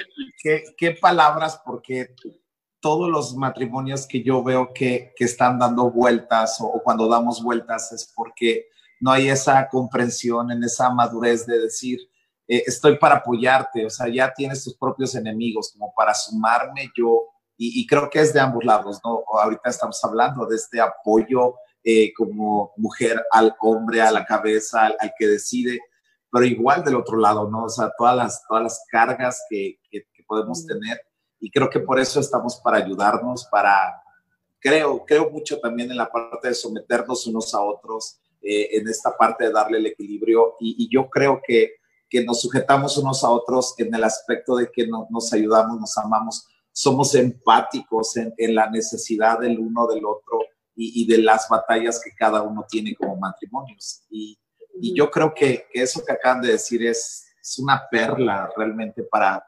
[0.76, 2.14] qué palabras, porque
[2.80, 7.42] todos los matrimonios que yo veo que, que están dando vueltas o, o, cuando damos
[7.42, 8.68] vueltas es porque
[9.00, 12.00] no hay esa comprensión, en esa madurez de decir,
[12.48, 17.22] eh, estoy para apoyarte, o sea, ya tienes tus propios enemigos como para sumarme yo,
[17.58, 19.24] y, creo que es de ambos lados, ¿no?
[19.32, 25.12] Ahorita estamos hablando de este apoyo eh, como mujer al hombre, a la cabeza, al,
[25.18, 25.80] que decide,
[26.30, 27.64] pero igual del otro lado, ¿no?
[27.64, 31.00] O sea, todas las, todas las cargas que, que, que podemos tener,
[31.40, 34.02] y creo que por eso estamos para ayudarnos, para,
[34.60, 39.16] creo, creo mucho también en la parte de someternos unos a otros, eh, en esta
[39.16, 41.78] parte de darle el equilibrio y, yo creo que,
[42.08, 46.46] que, nos sujetamos unos a otros en el aspecto de que nos ayudamos, nos amamos,
[46.70, 50.38] somos empáticos en, en la necesidad del uno del otro
[50.76, 54.04] y, y, de las batallas que cada uno tiene como matrimonios.
[54.10, 54.38] Y,
[54.80, 59.02] y yo creo que, que, eso que acaban de decir es, es una perla realmente
[59.02, 59.44] para,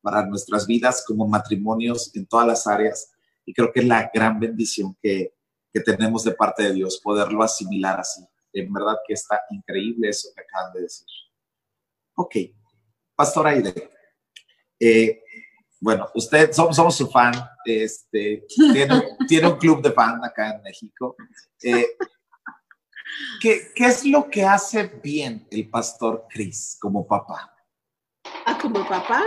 [0.00, 3.12] para nuestras vidas como matrimonios en todas las áreas.
[3.46, 5.32] Y creo que es la gran bendición que,
[5.72, 10.28] que tenemos de parte de Dios, poderlo asimilar así en verdad que está increíble eso
[10.34, 11.06] que acaban de decir.
[12.14, 12.36] Ok,
[13.14, 13.90] Pastor Aide,
[14.78, 15.22] eh,
[15.80, 17.32] bueno, usted, somos, somos, su fan,
[17.64, 18.46] este,
[19.28, 21.16] tiene, un club de fan acá en México.
[21.62, 21.86] Eh,
[23.40, 27.52] ¿qué, ¿Qué es lo que hace bien el Pastor Chris como papá?
[28.46, 29.22] Ah, como papá.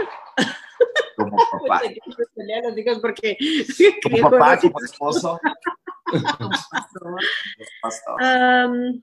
[1.18, 1.82] Como papá.
[3.02, 3.38] porque,
[4.04, 5.40] como papá, como esposo.
[6.06, 7.16] como pastor.
[7.82, 8.22] pastor.
[8.22, 9.02] Um,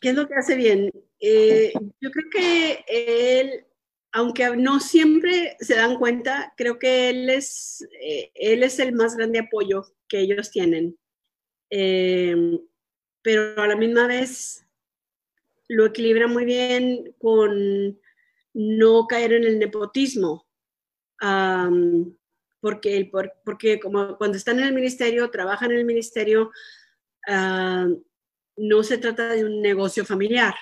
[0.00, 0.90] ¿Qué es lo que hace bien?
[1.20, 3.64] Eh, yo creo que él,
[4.12, 9.16] aunque no siempre se dan cuenta, creo que él es, eh, él es el más
[9.16, 10.98] grande apoyo que ellos tienen.
[11.70, 12.58] Eh,
[13.22, 14.66] pero a la misma vez
[15.68, 17.98] lo equilibra muy bien con
[18.52, 20.46] no caer en el nepotismo.
[22.60, 23.10] porque,
[23.44, 26.50] porque como cuando están en el ministerio, trabajan en el ministerio,
[28.56, 30.54] no se trata de un negocio familiar,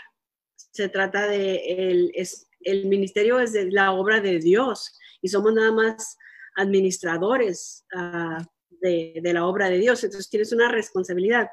[0.57, 5.53] se trata de, el, es, el ministerio es de la obra de Dios y somos
[5.53, 6.17] nada más
[6.55, 8.43] administradores uh,
[8.81, 11.49] de, la obra de Dios, entonces tienes una responsabilidad,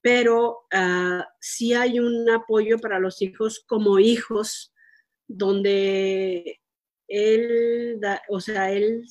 [0.00, 4.72] pero uh, sí hay un apoyo para los hijos como hijos,
[5.26, 6.60] donde
[7.08, 9.04] él, da, o sea, él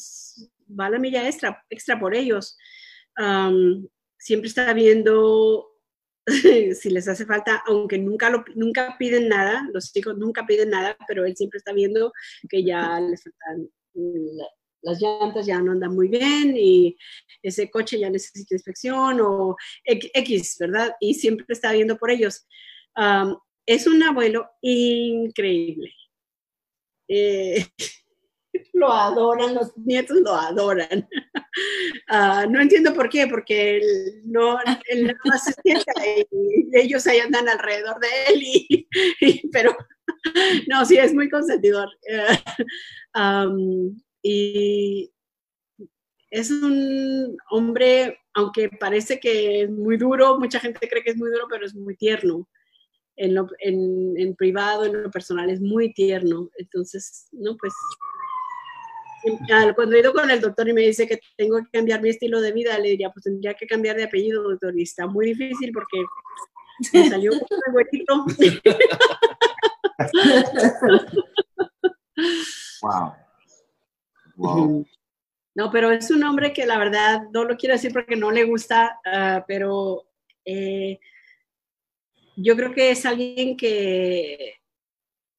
[0.79, 2.57] va la milla extra, extra por ellos.
[4.17, 5.78] Siempre está viendo
[6.75, 10.97] si les hace falta, aunque nunca, lo, nunca piden nada, los hijos nunca piden nada,
[11.07, 12.11] pero él siempre está viendo
[12.49, 13.69] que ya les faltan,
[14.81, 16.97] las llantas ya no andan muy bien y
[17.41, 20.95] ese coche ya necesita inspección o X, ¿verdad?
[20.99, 22.47] Y siempre está viendo por ellos.
[23.65, 25.91] es un abuelo increíble.
[27.07, 27.65] Eh,
[28.79, 31.07] lo adoran, los nietos lo adoran.
[32.09, 34.57] Uh, no entiendo por qué, porque él no,
[35.43, 36.25] se sienta y
[36.73, 38.87] ellos ahí andan alrededor de él, y,
[39.51, 39.75] pero
[40.67, 41.89] no, sí, es muy consentidor.
[44.21, 45.13] Y
[46.29, 51.31] es un hombre, aunque parece que es muy duro, mucha gente cree que es muy
[51.31, 52.49] duro, pero es muy tierno.
[53.15, 56.49] En, lo, en, en privado, en lo personal, es muy tierno.
[56.57, 57.73] Entonces, no, pues
[59.75, 62.41] cuando he ido con el doctor y me dice que tengo que cambiar mi estilo
[62.41, 65.71] de vida, le diría, pues tendría que cambiar de apellido, doctor, y está muy difícil
[65.71, 66.03] porque
[66.93, 67.41] me salió un
[67.73, 68.25] huequito.
[72.81, 73.13] wow.
[74.35, 74.85] Wow.
[75.55, 78.45] No, pero es un hombre que la verdad no lo quiero decir porque no le
[78.45, 80.05] gusta, uh, pero
[80.45, 80.99] eh,
[82.37, 84.55] yo creo que es alguien que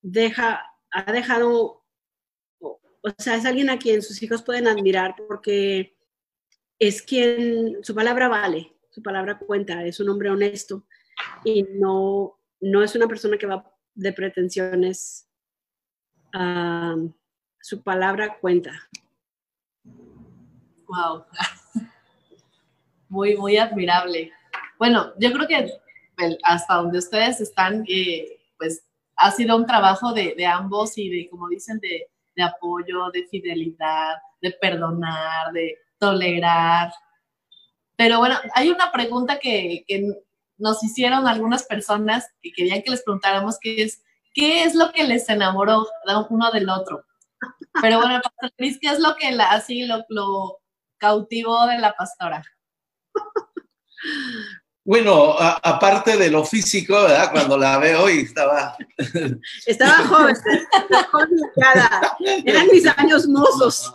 [0.02, 1.79] deja, ha dejado,
[3.02, 5.96] o sea, es alguien a quien sus hijos pueden admirar porque
[6.78, 10.84] es quien, su palabra vale, su palabra cuenta, es un hombre honesto
[11.44, 15.26] y no, no es una persona que va de pretensiones.
[16.34, 17.12] Uh,
[17.60, 18.72] su palabra cuenta.
[20.86, 21.24] Wow.
[23.08, 24.32] Muy, muy admirable.
[24.78, 25.68] Bueno, yo creo que
[26.44, 28.84] hasta donde ustedes están, eh, pues
[29.16, 32.08] ha sido un trabajo de, ambos y de, como dicen, de,
[32.40, 36.92] de apoyo, de fidelidad, de perdonar, de tolerar.
[37.96, 39.84] Pero bueno, hay una pregunta que,
[40.56, 44.02] nos hicieron algunas personas que querían que les preguntáramos, que es,
[44.34, 45.86] ¿qué es lo que les enamoró
[46.28, 47.06] uno del otro?
[47.80, 50.58] Pero bueno, Pastor ¿qué es lo que la, así lo, lo
[50.98, 52.44] cautivó de la pastora?
[54.90, 57.30] Bueno, a, aparte de lo físico, ¿verdad?
[57.30, 58.76] Cuando la veo y estaba...
[59.64, 61.28] Estaba joven, estaba joven
[62.44, 63.94] eran mis años mozos.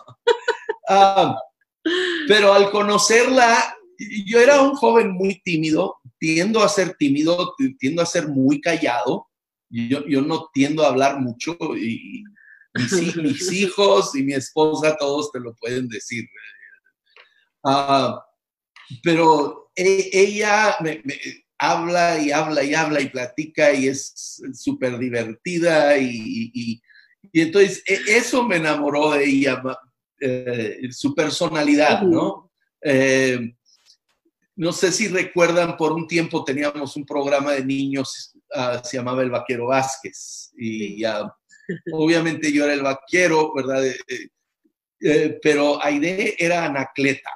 [0.87, 1.37] Ah,
[2.29, 3.75] pero al conocerla,
[4.25, 9.27] yo era un joven muy tímido, tiendo a ser tímido, tiendo a ser muy callado,
[9.69, 12.23] yo, yo no tiendo a hablar mucho y
[12.73, 16.25] mis, mis, hijos y mi esposa todos te lo pueden decir.
[17.63, 18.13] Uh,
[19.03, 21.15] pero e, ella me, me,
[21.57, 26.81] habla y habla y habla y platica y es súper divertida y, y,
[27.31, 29.61] y, entonces e, eso me enamoró de ella,
[30.19, 32.51] eh, su personalidad, ¿no?
[32.81, 33.55] Eh,
[34.57, 39.21] no sé si recuerdan, por un tiempo teníamos un programa de niños, uh, se llamaba
[39.21, 41.29] El Vaquero Vázquez, y uh,
[41.91, 43.85] obviamente yo era el vaquero, ¿verdad?
[43.85, 43.97] Eh,
[45.01, 47.31] eh, pero Aide era Anacleta,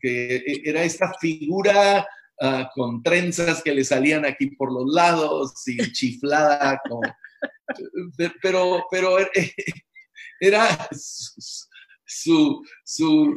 [0.00, 2.06] que era esta figura
[2.40, 7.00] uh, con trenzas que le salían aquí por los lados y chiflada, con,
[8.42, 9.16] pero, pero
[10.40, 13.36] era su, su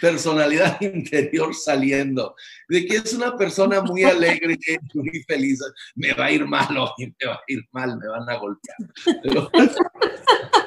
[0.00, 2.34] personalidad interior saliendo,
[2.68, 4.58] de que es una persona muy alegre,
[4.94, 5.60] muy feliz.
[5.94, 8.76] Me va a ir mal hoy, me va a ir mal, me van a golpear.
[9.22, 9.50] Pero,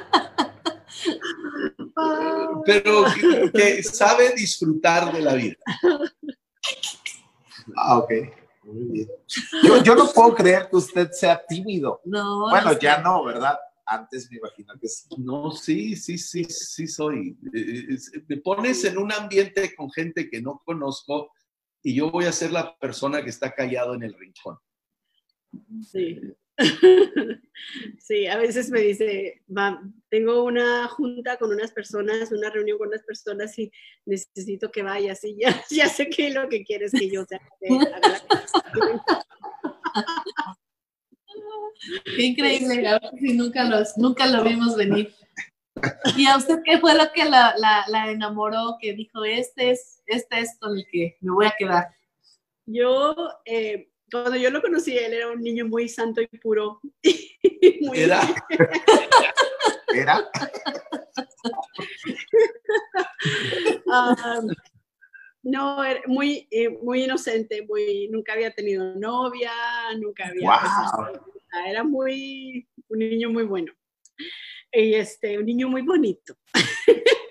[2.64, 5.56] pero que, que, sabe disfrutar de la vida.
[7.76, 8.12] Ah, ok.
[8.64, 9.08] Muy bien.
[9.62, 12.00] Yo, yo no puedo creer que usted sea tímido.
[12.04, 12.48] No.
[12.50, 13.58] Bueno, no ya no, ¿verdad?
[13.86, 15.08] antes me imagino que sí.
[15.18, 17.38] No, sí, sí, sí, sí soy.
[18.28, 21.32] Me pones en un ambiente con gente que no conozco
[21.82, 24.58] y yo voy a ser la persona que está callado en el rincón.
[25.82, 26.20] Sí.
[27.98, 29.42] Sí, a veces me dice,
[30.08, 33.72] tengo una junta con unas personas, una reunión con unas personas y
[34.04, 37.40] necesito que vayas y ya, ya sé que lo que quieres que yo sea.
[42.04, 43.00] Qué increíble,
[43.34, 45.12] nunca, los, nunca lo vimos venir.
[46.16, 48.76] ¿Y a usted qué fue lo que la, la, la, enamoró?
[48.80, 51.88] Que dijo, este es, este es con el que me voy a quedar.
[52.64, 53.14] Yo,
[53.44, 56.80] eh, cuando yo lo conocí, él era un niño muy santo y puro.
[57.80, 58.20] Muy ¿Era?
[59.94, 60.30] ¿Era?
[63.86, 64.48] um,
[65.42, 69.52] no, era muy, eh, muy inocente, muy, nunca había tenido novia,
[69.98, 70.48] nunca había...
[70.48, 71.20] Wow.
[71.66, 73.72] Era muy, un niño muy bueno.
[74.72, 76.36] Y este, un niño muy bonito.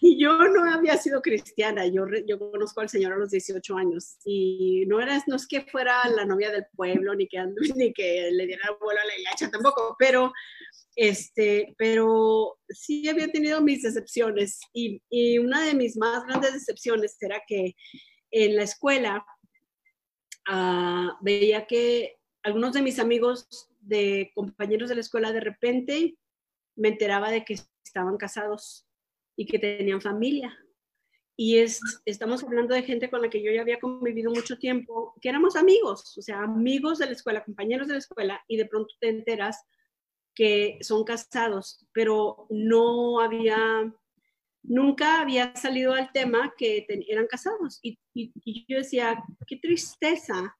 [0.00, 4.16] y yo no había sido cristiana, yo, yo conozco al Señor a los 18 años
[4.24, 7.38] y no, era, no es que fuera la novia del pueblo ni que,
[7.76, 10.32] ni que le diera vuelo a la hilacha tampoco, pero,
[10.96, 15.00] este, pero sí había tenido mis decepciones y,
[15.38, 17.74] una de mis más grandes decepciones era que
[18.30, 19.24] en la escuela
[20.50, 26.16] uh, veía que algunos de mis amigos de compañeros de la escuela de repente
[26.76, 28.85] me enteraba de que estaban casados
[29.36, 30.56] y que tenían familia.
[31.38, 35.14] Y es, estamos hablando de gente con la que yo ya había convivido mucho tiempo,
[35.20, 38.64] que éramos amigos, o sea, amigos de la escuela, compañeros de la escuela, y de
[38.64, 39.62] pronto te enteras
[40.34, 43.92] que son casados, pero no había,
[44.62, 47.80] nunca había salido al tema que eran casados.
[47.82, 50.56] Y, y, y, yo decía, qué tristeza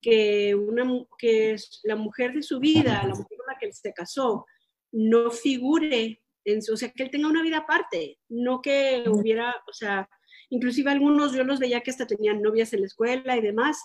[0.00, 0.84] que, una,
[1.18, 4.46] que la mujer de su vida, la mujer con la que él se casó,
[4.92, 9.54] no figure en su, o sea, que él tenga una vida aparte, no que hubiera,
[9.68, 10.08] o sea,
[10.50, 13.78] inclusive algunos yo los veía que hasta tenían novias en la escuela y demás,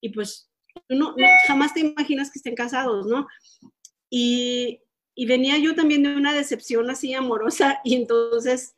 [0.00, 0.50] y pues
[0.88, 1.14] no,
[1.46, 3.26] jamás te imaginas que estén casados, ¿no?
[4.10, 4.80] Y,
[5.14, 8.74] y venía yo también de una decepción así amorosa y entonces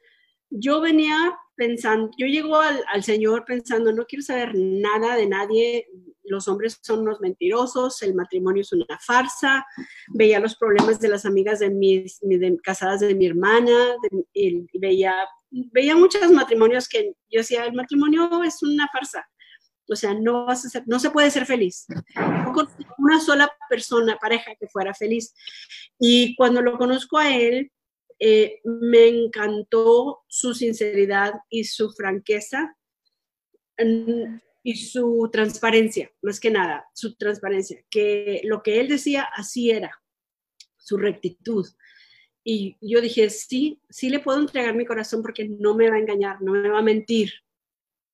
[0.49, 5.87] yo venía pensando, yo llego al, al, Señor pensando, no quiero saber nada de nadie,
[6.31, 9.67] los hombres son unos mentirosos, el matrimonio es una farsa,
[10.15, 12.21] veía los problemas de las amigas de mis,
[12.63, 13.97] casadas de mi hermana,
[14.33, 15.15] y veía,
[15.51, 19.27] veía muchos matrimonios que yo decía, el matrimonio es una farsa,
[19.89, 21.87] o sea, no, vas a ser, no se puede ser feliz.
[22.55, 22.69] con
[22.99, 25.35] una sola persona, pareja, que fuera feliz.
[25.99, 27.73] Y cuando lo conozco a él,
[28.21, 32.77] eh, me encantó su sinceridad y su franqueza
[34.63, 40.03] y su transparencia, más que nada, su transparencia, que lo que él decía así era,
[40.77, 41.67] su rectitud.
[42.45, 46.01] Y yo dije, sí, sí le puedo entregar mi corazón porque no me va a
[46.01, 47.33] engañar, no me va a mentir.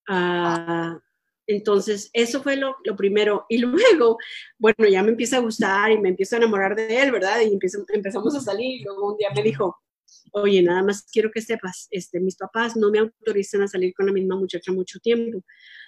[0.09, 0.99] Uh,
[1.47, 3.47] entonces, eso fue lo, lo, primero.
[3.49, 4.19] Y luego,
[4.59, 7.41] bueno, ya me empieza a gustar y me empiezo a enamorar de él, ¿verdad?
[7.41, 8.83] Y empiezo, empezamos a salir.
[8.85, 9.77] Luego un día me dijo,
[10.37, 14.07] oye, nada más quiero que sepas, este, mis papás no me autorizan a salir con
[14.07, 15.43] la misma muchacha mucho tiempo.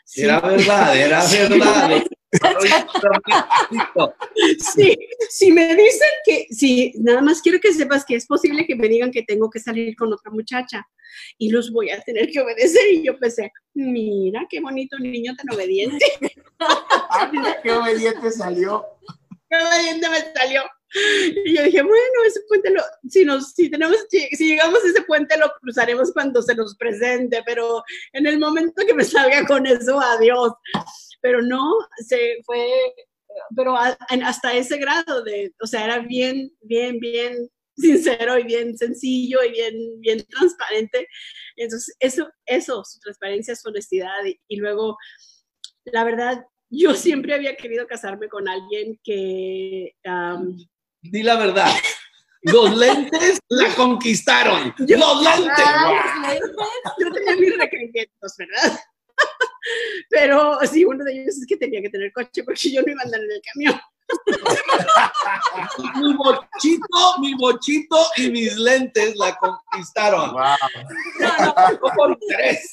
[0.05, 0.23] Sí.
[0.23, 2.03] Era verdad, era verdad.
[4.75, 4.97] sí,
[5.31, 8.89] si me dicen que, sí, nada más quiero que sepas que es posible que me
[8.89, 10.87] digan que tengo que salir con otra muchacha
[11.37, 12.93] y los voy a tener que obedecer.
[12.93, 16.05] Y yo pensé, mira qué bonito niño tan obediente.
[16.59, 18.85] ah, mira qué obediente salió.
[19.51, 20.63] Qué obediente me salió.
[21.45, 25.03] Y yo dije, bueno, ese puente lo, si nos, si tenemos, si llegamos a ese
[25.03, 27.83] puente lo cruzaremos cuando se nos presente, pero
[28.13, 30.53] en el momento que me salga con eso, adiós.
[31.21, 31.73] Pero no,
[32.07, 32.67] se fue,
[33.55, 39.43] pero hasta ese grado de, o sea, era bien, bien, bien sincero y bien sencillo
[39.45, 41.07] y bien, bien transparente.
[41.57, 44.97] Entonces, eso, eso, su transparencia, su honestidad y, y luego,
[45.85, 50.57] la verdad, yo siempre había querido casarme con alguien que um,
[51.03, 51.71] Di la verdad.
[52.43, 54.75] Los lentes la conquistaron.
[54.79, 55.65] los lentes.
[56.99, 58.79] Yo tenía mis requerimientos, ¿verdad?
[60.09, 63.03] Pero sí, uno de ellos es que tenía que tener coche porque yo no iba
[63.03, 63.81] a andar en el camión
[66.01, 70.33] mi bochito, mi bochito y mis lentes la conquistaron.
[70.33, 70.57] Wow.
[71.21, 72.73] No, no, por tres.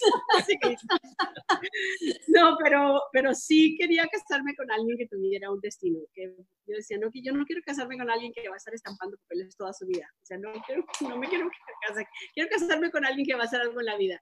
[2.28, 6.00] no, pero, pero sí quería casarme con alguien que tuviera un destino.
[6.14, 6.36] Que
[6.68, 9.18] yo decía, no, que yo no quiero casarme con alguien que va a estar estampando
[9.18, 10.08] papeles toda su vida.
[10.22, 11.50] O sea, no, quiero, no me quiero
[11.88, 12.08] casar.
[12.34, 14.22] Quiero casarme con alguien que va a hacer algo en la vida.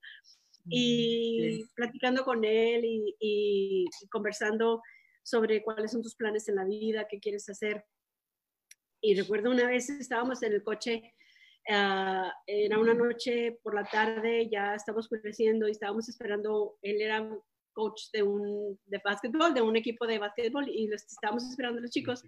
[0.69, 4.81] Y platicando con él y, y, y conversando,
[5.23, 7.85] sobre cuáles son tus planes en la vida, qué quieres hacer.
[9.01, 11.13] Y recuerdo una vez estábamos en el coche,
[11.69, 17.27] uh, era una noche por la tarde, ya estábamos creciendo y estábamos esperando, él era
[17.73, 21.91] coach de un de básquetbol, de un equipo de básquetbol y los estábamos esperando los
[21.91, 22.23] chicos.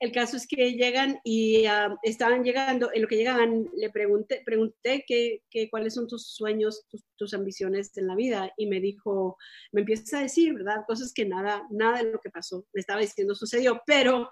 [0.00, 4.42] El caso es que llegan y uh, estaban llegando, en lo que llegaban le pregunté,
[4.44, 8.80] pregunté qué, qué, cuáles son tus sueños, tus, tus, ambiciones en la vida y me
[8.80, 9.36] dijo,
[9.70, 10.84] me empieza a decir, ¿verdad?
[10.86, 14.28] Cosas que nada, nada de lo que pasó, me estaba diciendo sucedió, pero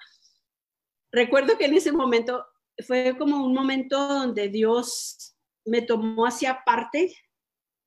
[1.13, 2.45] recuerdo que en ese momento
[2.87, 7.15] fue como un momento donde Dios me tomó hacia aparte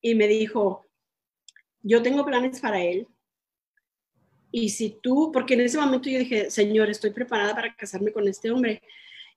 [0.02, 0.86] y me dijo,
[1.84, 3.08] yo tengo planes para él.
[4.52, 8.28] Y si tú, porque en ese momento yo dije, Señor, estoy preparada para casarme con
[8.28, 8.82] este hombre.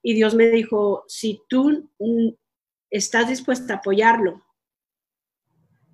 [0.01, 1.89] Y Dios me dijo, si tú
[2.89, 4.45] estás dispuesta a apoyarlo,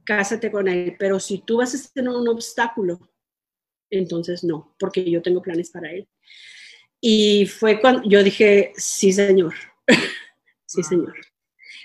[0.04, 0.96] cásate con él.
[1.00, 3.00] Pero si tú vas a tener un obstáculo,
[3.90, 6.08] entonces no, porque yo tengo planes para él.
[7.00, 9.54] Y fue cuando yo dije, sí, Señor,
[10.66, 11.16] sí, Señor.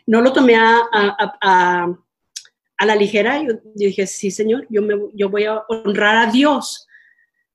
[0.07, 1.99] No lo tomé a, a a
[2.87, 6.87] la ligera, yo, dije, sí, Señor, yo, me, yo voy a honrar a Dios.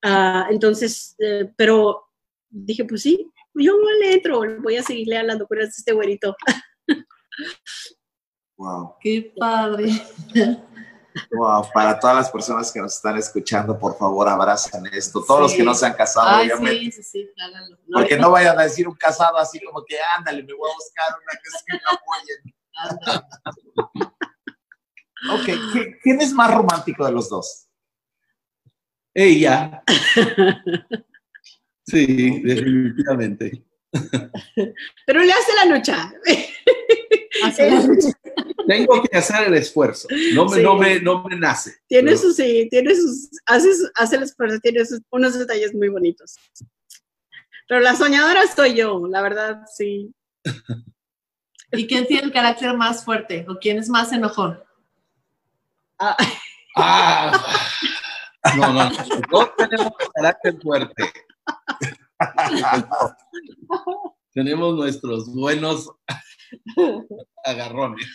[0.04, 2.10] Uh, entonces, eh, pero
[2.50, 6.36] dije, pues sí, yo le entro, voy a seguirle a las locuras de este güerito.
[8.56, 8.96] Wow.
[9.02, 9.90] Qué padre.
[11.32, 15.24] Wow, para todas las personas que nos están escuchando, por favor, abracen esto.
[15.26, 15.58] Todos sí.
[15.58, 16.92] los que no se han casado, Ay, obviamente.
[16.92, 17.78] Sí, sí, sí, háganlo.
[17.88, 20.70] No, Porque no, no vayan a decir un casado así como que, ándale, me voy
[20.70, 21.82] a buscar una que se me
[23.04, 24.30] apoyen.
[25.32, 25.50] Ok,
[26.02, 27.68] ¿quién es más romántico de los dos?
[29.14, 29.84] Ella.
[31.86, 33.66] Sí, definitivamente.
[35.06, 36.14] Pero le hace la lucha.
[37.44, 38.08] Hace la lucha.
[38.68, 40.08] Tengo que hacer el esfuerzo.
[40.34, 40.64] No me, sí.
[40.64, 41.76] no me, no me nace.
[41.88, 42.22] Tiene pero...
[42.22, 46.36] sus, sí, tiene sus, hace, hace el esfuerzo, tiene sus, unos detalles muy bonitos.
[47.68, 50.14] Pero la soñadora soy yo, la verdad, sí.
[51.72, 54.60] ¿Y quién tiene el carácter más fuerte o quién es más enojón?
[56.06, 56.18] Ah,
[56.76, 57.32] Ah,
[58.58, 59.22] no, no, no.
[59.30, 61.14] Todos tenemos carácter fuerte.
[64.34, 65.92] Tenemos nuestros buenos
[67.44, 68.06] agarrones.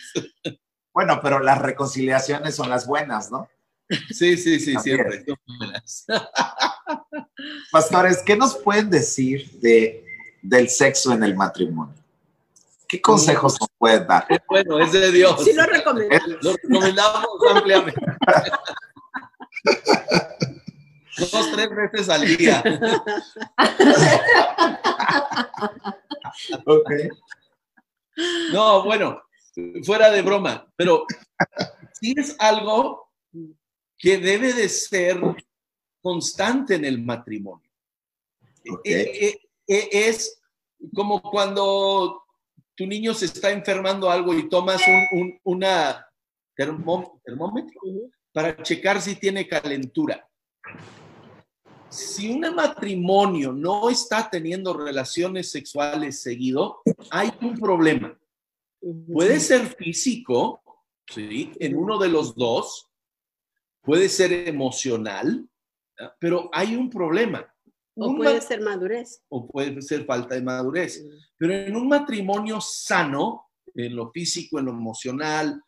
[0.93, 3.47] Bueno, pero las reconciliaciones son las buenas, ¿no?
[4.09, 5.23] Sí, sí, sí, siempre.
[5.25, 6.05] son buenas.
[7.71, 10.05] Pastores, ¿qué nos pueden decir de,
[10.41, 11.98] del sexo en el matrimonio?
[12.89, 14.25] ¿Qué consejos nos pueden dar?
[14.27, 15.43] Es bueno, es de Dios.
[15.43, 16.27] sí lo recomendamos.
[16.41, 18.01] Lo recomendamos ampliamente.
[21.19, 22.63] Dos, tres veces al día.
[26.65, 26.91] Ok.
[28.53, 29.21] No, bueno,
[29.83, 31.05] fuera de broma, pero
[31.99, 33.11] sí es algo
[33.97, 35.21] que debe de ser
[36.01, 37.69] constante en el matrimonio.
[38.63, 40.41] Eh, eh, eh, es
[40.95, 42.23] como cuando
[42.79, 46.07] tu niño se está enfermando algo y tomas un, un- una
[46.55, 47.81] termó- termómetro
[48.31, 50.25] para checar si tiene calentura.
[51.89, 58.17] Si un matrimonio no está teniendo relaciones sexuales seguido, hay un problema.
[59.11, 60.61] Puede ser físico,
[61.05, 61.51] ¿sí?
[61.59, 62.87] En uno de los dos.
[63.81, 65.49] Puede ser emocional,
[66.17, 67.48] pero hay un problema.
[67.99, 69.21] O Un puede ser madurez.
[69.29, 71.03] o puede ser falta de madurez.
[71.37, 75.61] Pero en un matrimonio sano, en lo físico, en lo emocional,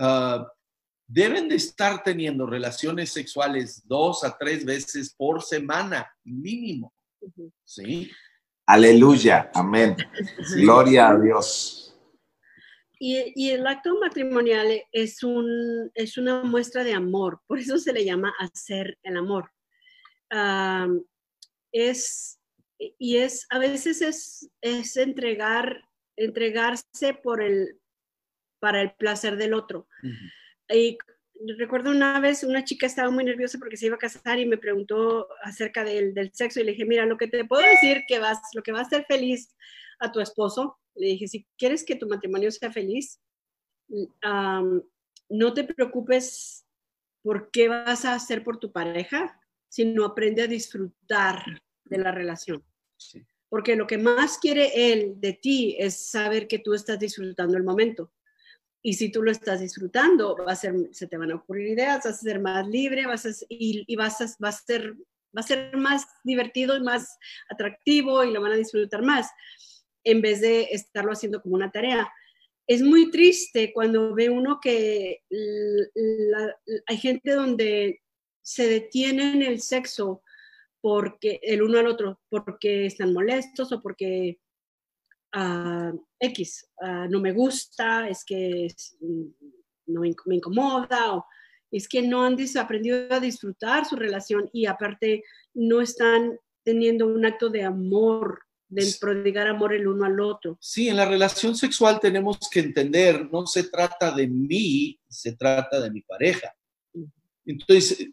[0.00, 0.46] ah,
[1.06, 6.92] deben de estar teniendo relaciones sexuales dos a tres veces por semana, mínimo.
[7.64, 8.10] ¿Sí?
[8.66, 9.96] Aleluya, amén.
[10.56, 11.96] Gloria a Dios.
[13.00, 17.92] Y, y el acto matrimonial es, un, es una muestra de amor, por eso se
[17.92, 19.50] le llama hacer el amor.
[20.30, 21.02] Am,
[21.82, 22.40] es,
[22.78, 25.82] y es, a veces es, es entregar,
[26.16, 27.78] entregarse por el,
[28.60, 29.88] para el placer del otro.
[30.68, 30.98] Y
[31.56, 34.58] recuerdo una vez una chica estaba muy nerviosa porque se iba a casar y me
[34.58, 38.18] preguntó acerca del, del sexo y le dije, mira, lo que te puedo decir que
[38.18, 39.54] vas, lo que va a hacer feliz
[40.00, 43.20] a tu esposo, le dije, si quieres que tu matrimonio sea feliz,
[45.30, 46.66] no te preocupes
[47.22, 52.64] por qué vas a hacer por tu pareja, sino aprende a disfrutar de la relación.
[52.96, 53.24] Sí.
[53.48, 57.64] Porque lo que más quiere él de ti es saber que tú estás disfrutando el
[57.64, 58.12] momento.
[58.82, 62.04] Y si tú lo estás disfrutando, va a ser, se te van a ocurrir ideas,
[62.04, 65.40] vas a ser más libre vas a, y, y vas, a, va a ser, va
[65.40, 67.18] a ser más divertido y más
[67.48, 69.28] atractivo y lo van a disfrutar más
[70.04, 72.10] en vez de estarlo haciendo como una tarea.
[72.66, 76.54] Es muy triste cuando ve uno que la,
[76.86, 78.02] hay gente donde
[78.42, 80.22] se detiene en el sexo
[80.88, 84.38] porque el uno al otro, porque están molestos o porque
[85.36, 88.96] uh, X, uh, no me gusta, es que es,
[89.86, 91.26] no me, me incomoda, o
[91.70, 97.26] es que no han aprendido a disfrutar su relación y aparte no están teniendo un
[97.26, 100.56] acto de amor, de prodigar amor el uno al otro.
[100.58, 105.82] Sí, en la relación sexual tenemos que entender, no se trata de mí, se trata
[105.82, 106.50] de mi pareja.
[107.44, 108.08] Entonces,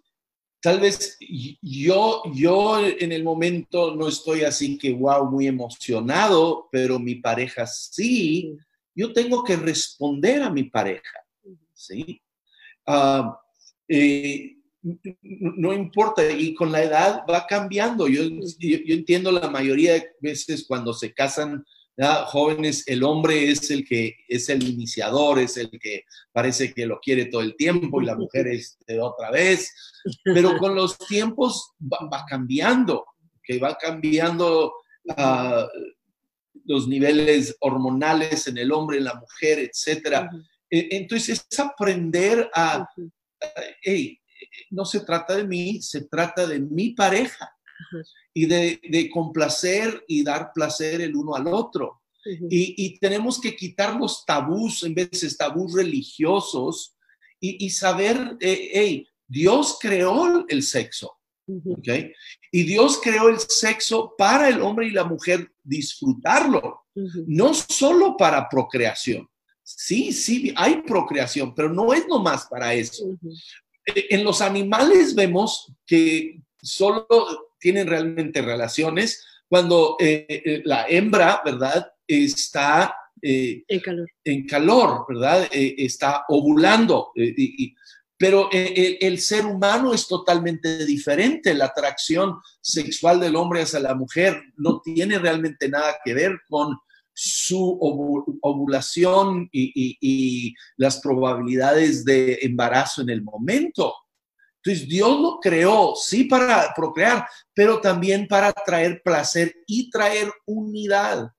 [0.66, 1.16] tal vez
[1.62, 7.68] yo, yo en el momento no estoy así que, wow, muy emocionado, pero mi pareja
[7.68, 8.58] sí.
[8.96, 11.20] Yo tengo que responder a mi pareja,
[11.72, 12.20] ¿sí?
[12.88, 13.32] Uh,
[13.88, 14.56] eh,
[15.22, 18.08] no importa, y con la edad va cambiando.
[18.08, 21.64] Yo, yo, yo entiendo la mayoría de veces cuando se casan
[21.98, 22.26] ¿ya?
[22.26, 27.00] jóvenes, el hombre es el que es el iniciador, es el que parece que lo
[27.00, 29.74] quiere todo el tiempo y la mujer es de otra vez,
[30.24, 33.06] pero con los tiempos va, va cambiando,
[33.44, 34.74] que va cambiando
[35.06, 35.68] uh,
[36.66, 39.60] los niveles hormonales en el hombre, en la mujer.
[39.60, 40.46] Uh -huh.
[40.70, 43.12] Entonces es aprender a, uh -huh.
[43.82, 44.20] hey,
[44.72, 47.55] no se trata de mí, se trata de mi pareja.
[48.34, 52.02] Y de, de, complacer y dar placer el uno al otro.
[52.50, 56.96] Y, y, tenemos que quitar los tabús, en veces tabús religiosos,
[57.40, 61.18] y, y saber, eh, hey, Dios creó el sexo,
[61.48, 61.88] ¿ok?
[62.52, 66.86] Y Dios creó el sexo para el hombre y la mujer disfrutarlo,
[67.28, 69.28] no solo para procreación.
[69.64, 73.04] Sí, sí, hay procreación, pero no es nomás para eso.
[73.86, 77.08] En los animales vemos que solo
[77.66, 81.92] tienen realmente relaciones cuando eh, la hembra, ¿verdad?
[82.08, 84.08] Está eh, en, calor.
[84.24, 85.48] en calor, ¿verdad?
[85.52, 87.10] Eh, está ovulando.
[87.16, 87.76] Y, y,
[88.16, 91.56] pero el, el, ser humano es totalmente diferente.
[91.56, 96.78] La atracción sexual del hombre hacia la mujer no tiene realmente nada que ver con
[97.16, 97.80] su
[98.42, 103.92] ovulación y, las probabilidades de embarazo en el momento.
[104.66, 111.32] Entonces Dios lo creó, sí, para procrear, pero también para traer placer y traer unidad.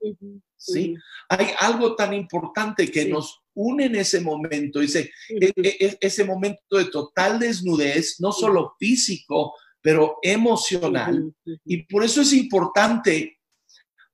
[0.57, 0.95] ¿sí?
[1.29, 6.25] Hay algo tan importante que nos une en ese momento, dice, e, e, e, ese
[6.25, 11.35] momento de total desnudez, no solo físico, pero emocional.
[11.65, 13.39] Y por eso es importante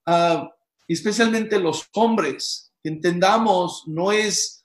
[0.07, 0.47] uh,
[0.87, 4.62] especialmente los hombres, entendamos, no es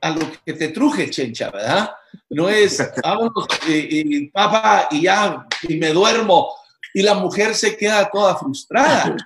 [0.00, 1.90] a lo que te truje, chencha, ¿verdad?
[2.30, 6.48] No es, vámonos, y, papá, y ya, y me duermo,
[6.94, 9.16] y la mujer se queda toda frustrada,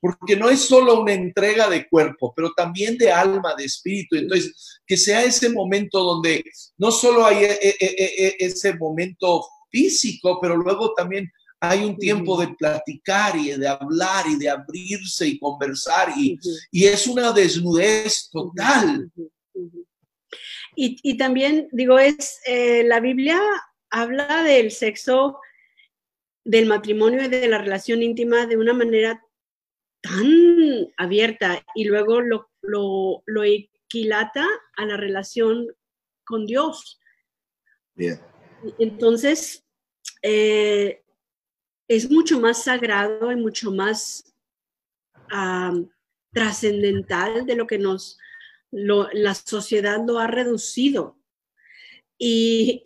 [0.00, 4.16] porque no es solo una entrega de cuerpo, pero también de alma, de espíritu.
[4.16, 6.44] Entonces, que sea ese momento donde
[6.76, 11.30] no solo hay e, e, e, ese momento físico, pero luego también
[11.70, 16.38] hay un tiempo de platicar y de hablar y de abrirse y conversar y,
[16.72, 19.10] es una desnudez total.
[20.76, 23.40] Y, también, digo, es, eh, la Biblia
[23.90, 25.38] habla del sexo,
[26.44, 29.24] del matrimonio y de la relación íntima de una manera
[30.00, 34.46] tan abierta y luego lo, lo, equilata
[34.76, 35.68] a la relación
[36.24, 37.00] con Dios.
[37.94, 38.20] Bien.
[38.78, 39.64] Entonces,
[40.22, 41.02] eh,
[41.88, 44.30] es mucho más sagrado y mucho más
[46.32, 48.18] trascendental de lo que nos,
[48.74, 51.18] la sociedad lo ha reducido.
[52.16, 52.80] Y,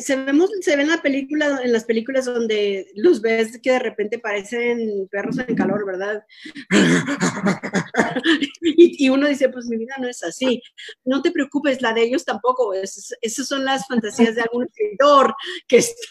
[0.00, 3.78] se, vemos, se ve en, la película, en las películas donde los ves que de
[3.78, 6.24] repente parecen perros en calor, ¿verdad?
[8.60, 10.60] y, uno dice, pues mi vida no es así.
[11.04, 12.74] No te preocupes, la de ellos tampoco.
[12.74, 15.34] esas son las fantasías de algún escritor
[15.68, 16.02] que está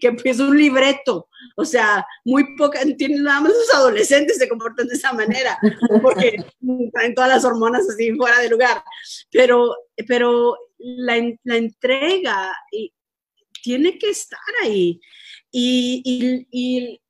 [0.00, 4.88] que es un libreto, o sea, muy poca, tienen nada más los adolescentes se comportan
[4.88, 5.58] de esa manera,
[6.02, 6.44] porque
[6.92, 8.82] traen todas las hormonas así fuera de lugar,
[9.30, 9.74] pero,
[10.06, 12.52] pero la, entrega
[13.62, 15.00] tiene que estar ahí.
[15.50, 17.00] Y, y,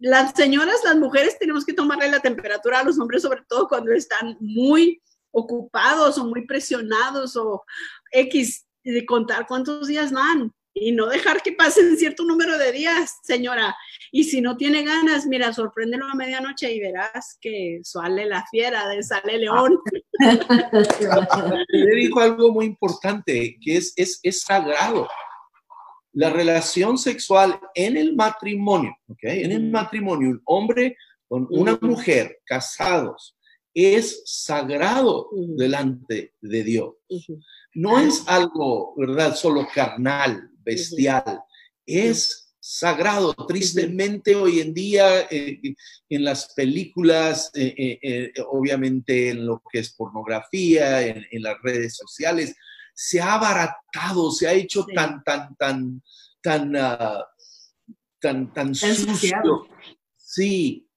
[0.00, 3.92] las señoras, las mujeres, tenemos que tomarle la temperatura a los hombres, sobre todo cuando
[3.92, 7.64] están muy ocupados o muy presionados o
[8.10, 13.18] X, de contar cuántos días van y no dejar que pasen cierto número de días,
[13.22, 13.76] señora.
[14.10, 18.84] Y si no tiene ganas, mira, sorpréndelo a medianoche y verás que sale la fiera,
[19.02, 19.78] sale león.
[21.68, 25.08] Le dijo algo muy importante, que es, es, es sagrado.
[26.12, 29.22] La relación sexual en el matrimonio, ¿ok?
[29.22, 30.96] En el matrimonio, un hombre
[31.28, 33.36] con una mujer casados,
[33.72, 36.94] es sagrado delante de Dios.
[37.74, 39.34] No es algo, ¿verdad?
[39.34, 41.40] Solo carnal, bestial,
[41.86, 43.34] es sagrado.
[43.46, 45.60] Tristemente hoy en día eh,
[46.08, 52.56] en las películas, eh, eh, obviamente en lo que es pornografía, en, las redes sociales,
[52.94, 56.02] se ha abaratado, se ha hecho tan, tan, tan,
[56.40, 57.22] tan, uh,
[58.18, 59.68] tan, tan sucio.
[60.16, 60.88] Sí,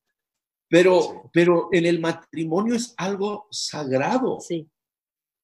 [0.70, 4.40] pero, pero en el matrimonio es algo sagrado.
[4.40, 4.70] Sí.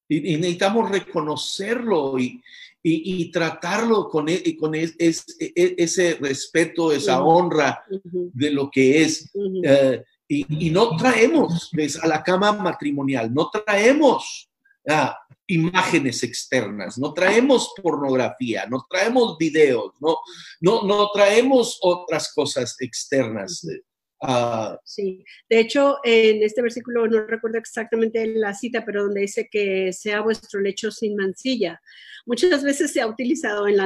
[0.08, 2.42] Y, necesitamos reconocerlo y,
[2.82, 7.82] y, tratarlo con, e, con e, ese respeto, esa honra
[8.12, 9.30] de lo que es.
[9.64, 11.70] Eh, y, no traemos
[12.02, 14.50] a la cama matrimonial, no traemos
[14.88, 20.18] ah, imágenes externas, no traemos pornografía, no traemos videos, no,
[20.60, 23.66] no, no traemos otras cosas externas.
[24.26, 29.48] Ah, sí, de hecho, en este versículo no recuerdo exactamente la cita, pero donde dice
[29.50, 31.80] que sea vuestro lecho sin mancilla.
[32.26, 33.78] Muchas veces se ha utilizado en,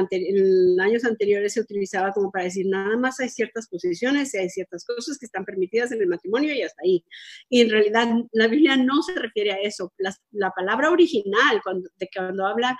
[0.79, 5.17] años anteriores, se utilizaba como para decir nada más hay ciertas posiciones, hay ciertas cosas
[5.17, 7.03] que están permitidas en el matrimonio y hasta ahí.
[7.49, 9.93] Y en realidad la Biblia no se refiere a eso.
[9.97, 12.77] La, palabra original, cuando, de cuando habla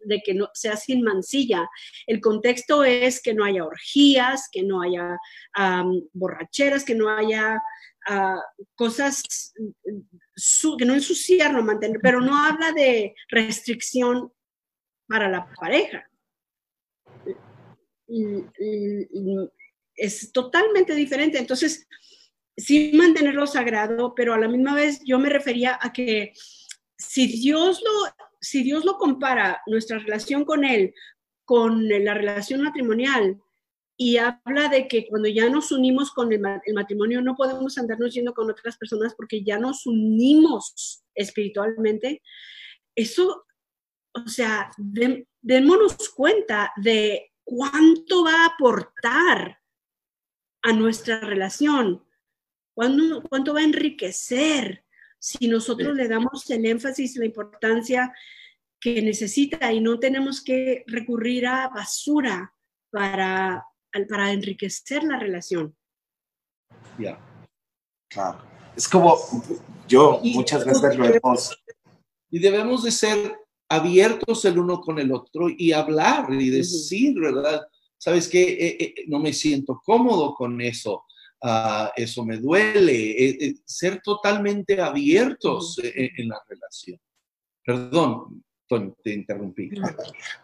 [0.00, 1.68] de que no sea sin mancilla.
[2.06, 5.18] El contexto es que no haya orgías, que no haya
[6.12, 7.60] borracheras, que no haya
[8.06, 8.40] ah,
[8.74, 9.52] cosas,
[10.78, 14.32] que no ensuciarlo, mantener, pero no habla de restricción
[15.06, 16.08] para la pareja.
[19.94, 21.38] Es totalmente diferente.
[21.38, 21.88] Entonces,
[22.56, 26.32] sí mantenerlo sagrado, pero a la misma vez yo me refería a que
[26.96, 30.94] si Dios lo si Dios lo compara, nuestra relación con Él,
[31.44, 33.40] con la relación matrimonial,
[34.00, 36.40] y habla de que cuando ya nos unimos con el,
[36.72, 42.22] matrimonio no podemos andarnos yendo con otras personas porque ya nos unimos espiritualmente,
[42.94, 43.44] eso,
[44.12, 49.58] o sea, démonos cuenta de cuánto va a aportar
[50.62, 52.04] a nuestra relación
[52.74, 54.84] ¿cuánto, cuánto va a enriquecer
[55.18, 58.12] si nosotros le damos el énfasis, la importancia
[58.80, 62.54] que necesita y no tenemos que recurrir a basura
[62.90, 63.64] para,
[64.08, 65.76] para enriquecer la relación?
[66.98, 67.18] Ya.
[68.08, 68.38] Claro.
[68.76, 69.16] Es como
[69.88, 71.62] yo muchas veces lo hemos...
[72.30, 73.38] Y debemos de ser
[73.68, 77.66] abiertos el uno con el otro y hablar y decir, ¿verdad?
[77.96, 78.42] ¿Sabes qué?
[78.42, 81.04] Eh, eh, no me siento cómodo con eso.
[81.40, 83.24] Ah, eso me duele.
[83.46, 86.98] Eh, ser totalmente abiertos en la relación.
[87.64, 88.44] Perdón,
[89.02, 89.70] te interrumpí.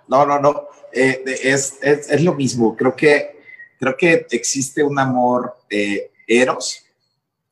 [0.08, 0.68] No, no, no.
[0.92, 2.76] es, es, es, lo mismo.
[2.76, 3.40] Creo que,
[3.78, 5.54] creo que existe un amor
[6.26, 6.84] eros,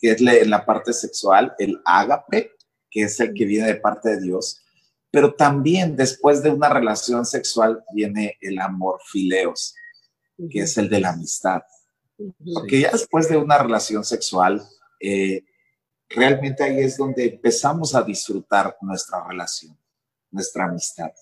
[0.01, 2.53] que es la, la parte sexual, el ágape,
[2.91, 4.63] que es el que viene de parte de Dios
[5.13, 9.75] pero también después de una relación sexual viene el amor fileos,
[10.51, 11.61] que es el de la amistad.
[12.55, 14.63] Porque ya después de una relación sexual,
[15.01, 15.45] eh,
[16.09, 19.77] realmente ahí es donde empezamos a disfrutar nuestra relación,
[20.31, 21.13] nuestra amistad.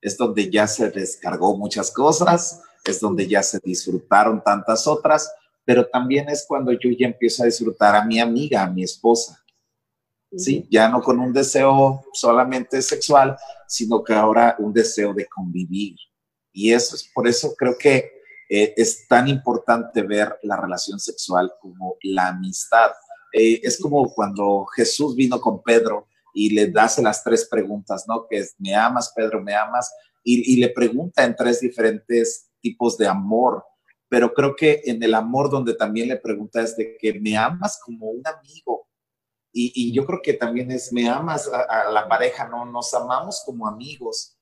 [0.00, 5.32] Es donde ya se descargó muchas cosas, es donde ya se disfrutaron tantas otras,
[5.64, 9.44] pero también es cuando yo ya empiezo a disfrutar a mi amiga, a mi esposa,
[10.36, 10.66] ¿sí?
[10.70, 13.36] Ya no con un deseo solamente sexual,
[13.66, 15.96] sino que ahora un deseo de convivir.
[16.52, 18.15] Y eso es por eso creo que
[18.48, 22.90] eh, es tan importante ver la relación sexual como la amistad.
[23.32, 28.26] Eh, es como cuando Jesús vino con Pedro y le hace las tres preguntas, ¿no?
[28.28, 29.42] Que es, ¿me amas, Pedro?
[29.42, 29.92] ¿Me amas?
[30.22, 33.64] Y, y le pregunta en tres diferentes tipos de amor
[34.08, 37.80] pero creo que en el amor donde también le pregunta es de que me amas
[37.84, 38.86] como un amigo,
[39.58, 42.66] y, yo creo que también es, me amas a, la pareja, ¿no?
[42.66, 44.35] Nos amamos como amigos,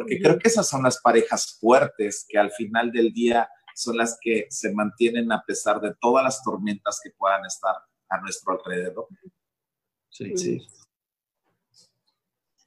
[0.00, 4.18] porque creo que esas son las parejas fuertes que al final del día son las
[4.20, 7.74] que se mantienen a pesar de todas las tormentas que puedan estar
[8.08, 9.06] a nuestro alrededor.
[10.08, 10.66] Sí, sí.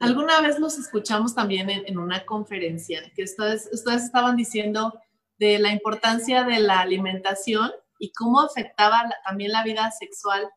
[0.00, 5.00] Alguna vez los escuchamos también en, una conferencia, que ustedes, ustedes estaban diciendo
[5.38, 10.48] de la importancia de la alimentación y cómo afectaba también la vida sexual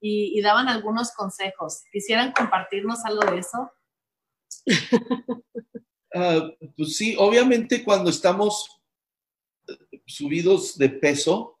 [0.00, 1.82] y, daban algunos consejos.
[1.92, 3.70] ¿Quisieran compartirnos algo de eso?
[6.14, 8.80] Ah, pues sí, obviamente cuando estamos
[10.06, 11.58] subidos de peso,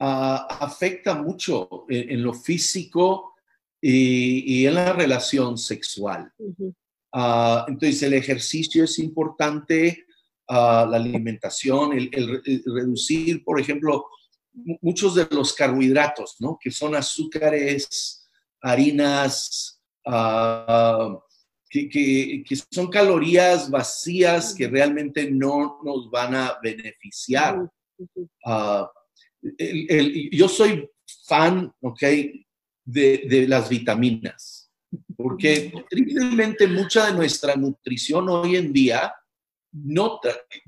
[0.00, 3.34] ah, afecta mucho en, lo físico
[3.80, 6.32] y, en la relación sexual.
[7.12, 10.06] Ah, entonces el ejercicio es importante,
[10.48, 14.06] la alimentación, el, reducir, por ejemplo,
[14.82, 16.58] muchos de los carbohidratos, ¿no?
[16.60, 18.28] Que son azúcares,
[18.60, 19.80] harinas,
[21.74, 27.68] que, son calorías vacías que realmente no nos van a beneficiar.
[28.44, 28.90] Ah,
[30.30, 30.88] yo soy
[31.26, 32.02] fan, ¿ok?
[32.84, 34.70] De, las vitaminas,
[35.16, 39.12] porque tristemente mucha de nuestra nutrición hoy en día
[39.72, 40.20] no,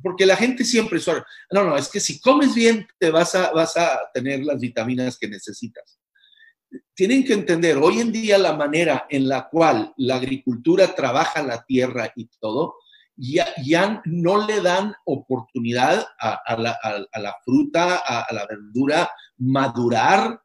[0.03, 3.53] porque la gente siempre suena, no, no, es que si comes bien te vas a,
[3.53, 5.96] vas a tener las vitaminas que necesitas.
[6.95, 11.64] Tienen que entender, hoy en día la manera en la cual la agricultura trabaja la
[11.64, 12.77] tierra y todo,
[13.17, 20.41] ya, ya no le dan oportunidad a, la, fruta, a, la verdura madurar.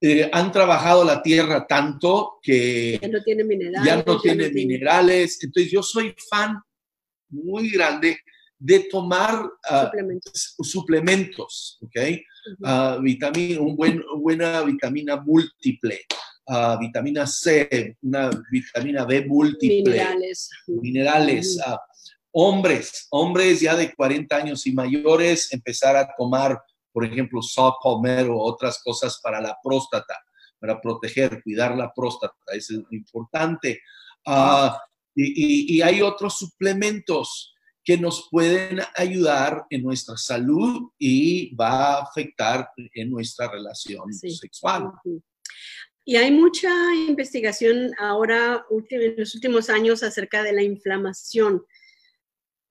[0.00, 3.86] Eh, han trabajado la tierra tanto que ya no tiene minerales.
[3.86, 5.42] Ya no tiene minerales.
[5.42, 6.60] Entonces yo soy fan
[7.30, 8.18] muy grande
[8.58, 9.90] de tomar ah,
[10.62, 11.78] suplementos.
[11.82, 11.96] ¿ok?
[12.62, 16.00] Ah, vitamina, un buen, buena vitamina múltiple,
[16.46, 19.92] uh, vitamina C, una vitamina B múltiple.
[19.92, 20.50] Minerales.
[20.66, 21.58] Minerales.
[22.32, 26.60] hombres, hombres ya de 40 años y mayores, empezar a tomar,
[26.92, 30.18] por ejemplo, saw palmero o otras cosas para la próstata,
[30.58, 33.80] para proteger, cuidar la próstata, eso es importante.
[35.14, 37.53] Y, hay otros suplementos
[37.84, 44.90] que nos pueden ayudar en nuestra salud y va a afectar en nuestra relación sexual.
[46.04, 46.70] Y hay mucha
[47.08, 51.64] investigación ahora en los últimos años acerca de la inflamación.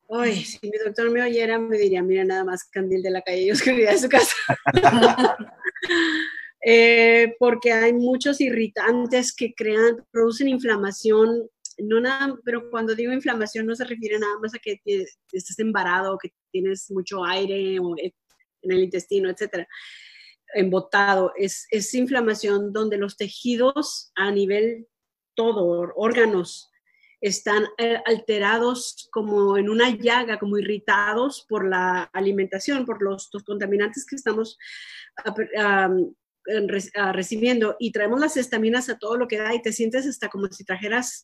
[0.09, 3.43] Ay, si mi doctor me oyera, me diría, mira, nada más candil de la calle
[3.43, 4.35] y oscuridad de su casa.
[6.65, 13.65] Eh, porque hay muchos irritantes que crean, producen inflamación no nada, pero cuando digo inflamación
[13.65, 14.79] no se refiere nada más a que
[15.31, 19.67] estés embarado, que tienes mucho aire en el intestino, etcétera,
[20.53, 21.33] embotado.
[21.37, 24.87] Es, es inflamación donde los tejidos a nivel
[25.35, 26.69] todo, órganos,
[27.23, 34.05] están eh, alterados como en una llaga, como irritados por la alimentación, por los, contaminantes
[34.05, 34.57] que estamos
[35.25, 35.89] eh, ah,
[37.13, 40.47] recibiendo y traemos las estaminas a todo lo que da y te sientes hasta como
[40.47, 41.23] si trajeras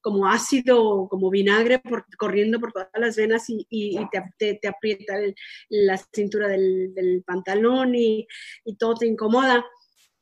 [0.00, 4.54] como ácido, como vinagre por- corriendo por todas las venas y, y- y te, te-
[4.60, 5.34] te aprieta el-
[5.70, 8.26] la cintura del, del pantalón y,
[8.64, 9.64] y todo te incomoda.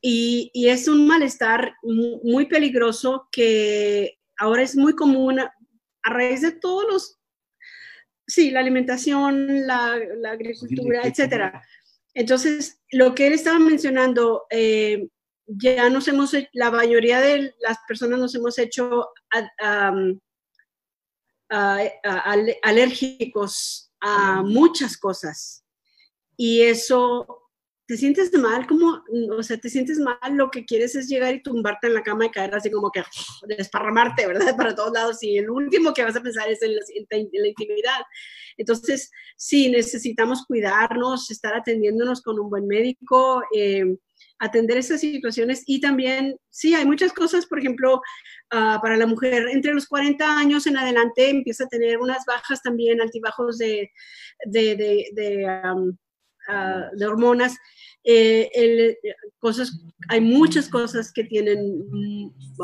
[0.00, 5.52] Y, y es un malestar mu- muy peligroso que ahora es muy común a,
[6.04, 7.18] a raíz de todos los,
[8.26, 11.62] sí, la alimentación, la, la agricultura, ¿qué etcétera.
[12.14, 15.08] Entonces, lo que él estaba mencionando, eh,
[15.46, 19.50] ya nos hemos, he- la mayoría de las personas nos hemos hecho a-
[21.50, 25.64] a- alérgicos a muchas cosas.
[26.36, 27.41] Y eso,
[27.92, 29.04] te sientes mal, como,
[29.36, 32.24] o sea, te sientes mal, lo que quieres es llegar y tumbarte en la cama
[32.24, 33.02] y caer así como que
[33.58, 34.56] desparramarte, ¿verdad?
[34.56, 35.22] Para todos lados.
[35.22, 38.00] Y el último que vas a pensar es en la, intimidad.
[38.56, 43.98] Entonces, sí, necesitamos cuidarnos, estar atendiéndonos con un buen médico, eh,
[44.38, 48.00] atender esas situaciones y también, sí, hay muchas cosas, por ejemplo,
[48.52, 52.62] ah, para la mujer entre los 40 años en adelante empieza a tener unas bajas
[52.62, 53.90] también, altibajos de,
[56.48, 57.56] ah, de hormonas.
[58.04, 58.96] Eh, el-
[59.38, 61.84] cosas, hay muchas cosas que tienen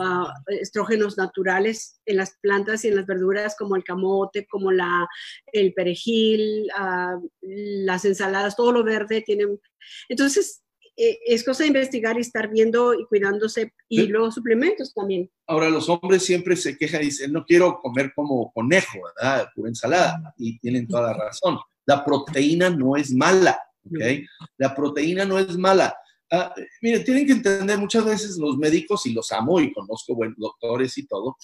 [0.01, 5.07] ah, estrógenos naturales en las plantas y en las verduras, como el camote, como la,
[5.53, 9.61] el perejil, ah, las ensaladas, todo lo verde tienen.
[10.09, 10.63] Entonces,
[10.97, 14.07] eh, es cosa de investigar y estar viendo y cuidándose y Sí.
[14.09, 15.31] luego suplementos también.
[15.47, 19.49] Ahora, los hombres siempre se quejan y dicen, no quiero comer como conejo, ¿verdad?
[19.55, 20.35] Pura ensalada.
[20.37, 21.57] Y tienen toda la razón.
[21.87, 23.59] La proteína no es mala,
[23.91, 24.29] ¿ok?
[24.57, 25.97] La proteína no es mala.
[26.31, 30.37] Ah, miren, tienen que entender muchas veces los médicos, y los amo y conozco buenos
[30.39, 31.37] doctores y todo,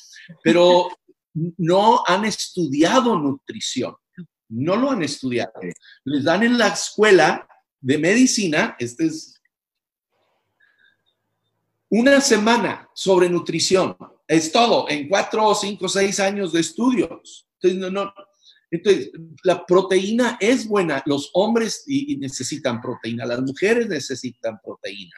[0.43, 0.89] pero
[1.35, 3.95] no han estudiado nutrición.
[4.49, 5.53] No lo han estudiado.
[6.05, 7.49] Les dan en la escuela
[7.81, 9.41] de medicina, este es
[11.89, 13.97] una semana sobre nutrición.
[14.27, 17.47] Es todo, en cuatro, cinco, seis años de estudios.
[17.61, 18.15] Entonces, no, no.
[18.75, 19.11] Entonces,
[19.45, 21.03] la proteína es buena.
[21.07, 25.15] Los hombres y, y necesitan proteína, las mujeres necesitan proteína.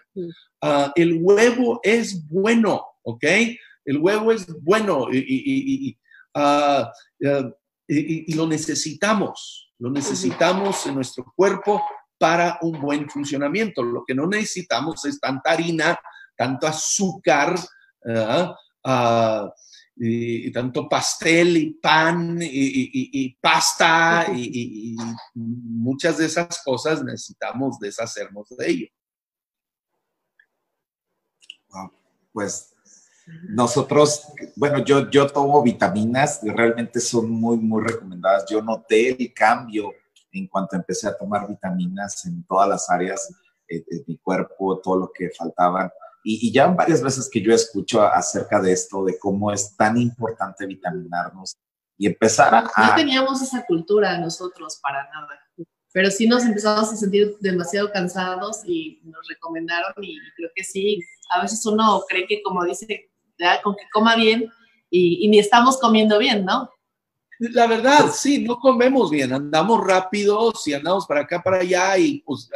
[0.63, 3.25] Ah, el huevo es bueno, ¿ok?
[3.85, 5.99] El huevo es bueno y, y- y- y,
[6.35, 6.93] ah,
[8.35, 9.73] lo necesitamos.
[9.79, 11.83] Lo necesitamos en nuestro cuerpo
[12.19, 13.83] para un buen funcionamiento.
[13.83, 15.99] Lo que no necesitamos es tanta harina,
[16.37, 17.55] tanto azúcar,
[18.03, 18.53] ¿verdad?
[19.99, 24.95] Y, y tanto pastel y pan y, y- pasta y,
[25.35, 28.87] muchas de esas cosas necesitamos deshacernos de ello.
[31.71, 31.91] Wow.
[32.33, 32.75] Pues
[33.49, 34.23] nosotros,
[34.55, 38.45] bueno, yo, yo tomo vitaminas, realmente son muy, muy recomendadas.
[38.49, 39.93] Yo noté el cambio
[40.33, 43.35] en cuanto empecé a tomar vitaminas en todas las áreas
[43.69, 45.91] eh, de mi cuerpo, todo lo que faltaban.
[46.29, 49.97] Y, y ya varias veces que yo escucho acerca de esto, de cómo es tan
[49.97, 51.57] importante vitaminarnos
[51.97, 52.63] y empezar a...
[52.63, 55.39] No teníamos esa cultura nosotros para nada.
[55.93, 61.01] Pero sí nos empezamos a sentir demasiado cansados y nos recomendaron y creo que sí,
[61.33, 63.09] a veces uno cree que como dice,
[63.39, 64.51] ya, con que coma bien
[64.91, 66.69] y, y ni estamos comiendo bien, ¿no?
[67.39, 72.19] La verdad, sí, no comemos bien, andamos rápidos y andamos para acá, para allá y
[72.27, 72.51] pues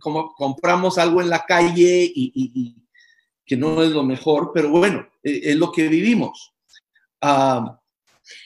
[0.00, 2.76] como compramos algo en la calle y, y- y
[3.50, 6.54] que no es lo mejor, pero bueno, eh, es lo que vivimos.
[7.20, 7.80] Ah,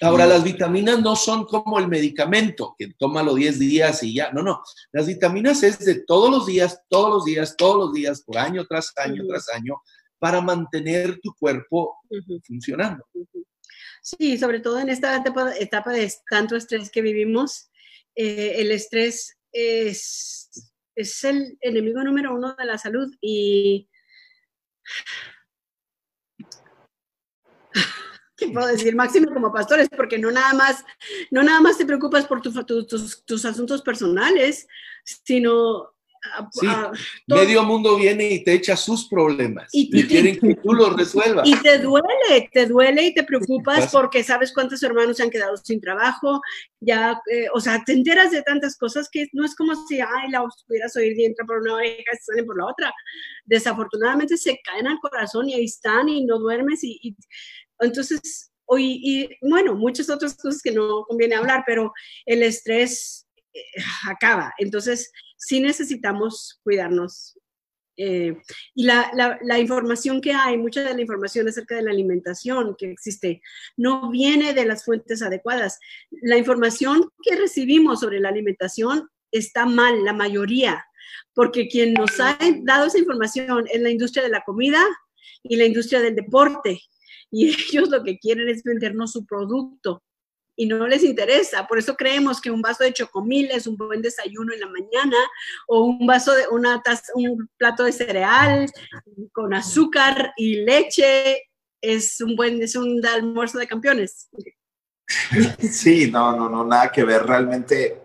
[0.01, 4.43] ahora, las vitaminas no son como el medicamento, que tómalo 10 días y ya, no,
[4.43, 8.39] no, las vitaminas es de todos los días, todos los días, todos los días, por
[8.39, 9.75] año tras año tras año,
[10.19, 11.99] para mantener tu cuerpo
[12.47, 13.05] funcionando.
[14.01, 17.69] Sí, sobre todo en esta etapa, etapa de tanto estrés que vivimos,
[18.15, 23.91] eh, el estrés es, es el enemigo número uno de la salud y
[28.37, 28.95] ¿qué puedo decir?
[28.95, 30.85] Máximo como pastores, porque no nada más,
[31.31, 34.67] no nada más te preocupas por tu- tu- tus, tus asuntos personales,
[35.05, 35.94] sino
[36.53, 36.67] Sí.
[36.69, 36.91] ah,
[37.27, 40.73] todo- Medio mundo viene y te echa sus problemas Y- y, y- quieren que tú
[40.73, 41.45] los resuelvas.
[41.49, 45.57] Y te duele, te duele y te preocupas porque sabes cuántos hermanos se han quedado
[45.59, 46.41] sin trabajo,
[46.81, 50.31] ya, eh, o sea, te enteras de tantas cosas que no es como si, ay,
[50.31, 52.93] la pudieras oír y entra por una oreja y salen por la otra.
[53.45, 57.17] Desafortunadamente se caen al corazón y ahí están y no duermes y, y-
[57.81, 61.93] entonces, hoy, y bueno, muchas otras cosas que no conviene hablar, pero
[62.25, 63.27] el estrés
[64.09, 64.53] acaba.
[64.59, 67.39] Entonces, sí necesitamos cuidarnos
[67.97, 68.37] eh,
[68.75, 73.41] y la información que hay, mucha de la información acerca de la alimentación que existe,
[73.77, 75.79] no viene de las fuentes adecuadas.
[76.11, 80.85] La información que recibimos sobre la alimentación está mal, la mayoría.
[81.35, 84.83] porque quien nos ha dado esa información es la industria de la comida
[85.43, 86.81] y la industria del deporte.
[87.31, 90.03] Y ellos lo que quieren es vendernos su producto
[90.57, 91.67] y no les interesa.
[91.67, 95.17] Por eso creemos que un vaso de chocomil es un buen desayuno en la mañana
[95.67, 98.71] o un vaso de una taza, un plato de cereal
[99.33, 101.43] con azúcar y leche
[101.81, 104.29] es un buen es un almuerzo de campeones.
[105.61, 107.25] Sí, no, no, no, nada que ver.
[107.27, 108.01] Realmente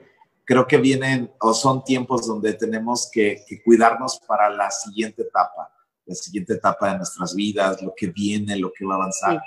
[0.49, 5.71] creo que vienen o son tiempos donde tenemos que, cuidarnos para la siguiente etapa,
[6.05, 9.41] la siguiente etapa de nuestras vidas, lo que viene, lo que va a avanzar.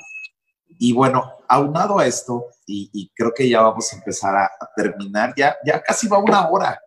[0.78, 5.56] Y bueno, aunado a esto, y, creo que ya vamos a empezar a, terminar, ya,
[5.64, 6.80] ya casi va una hora,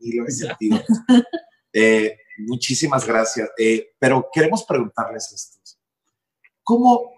[0.00, 0.78] y lo he sentido.
[1.78, 3.50] Eh, muchísimas gracias.
[3.58, 5.78] Eh, pero queremos preguntarles esto.
[6.62, 7.12] ¿Cómo,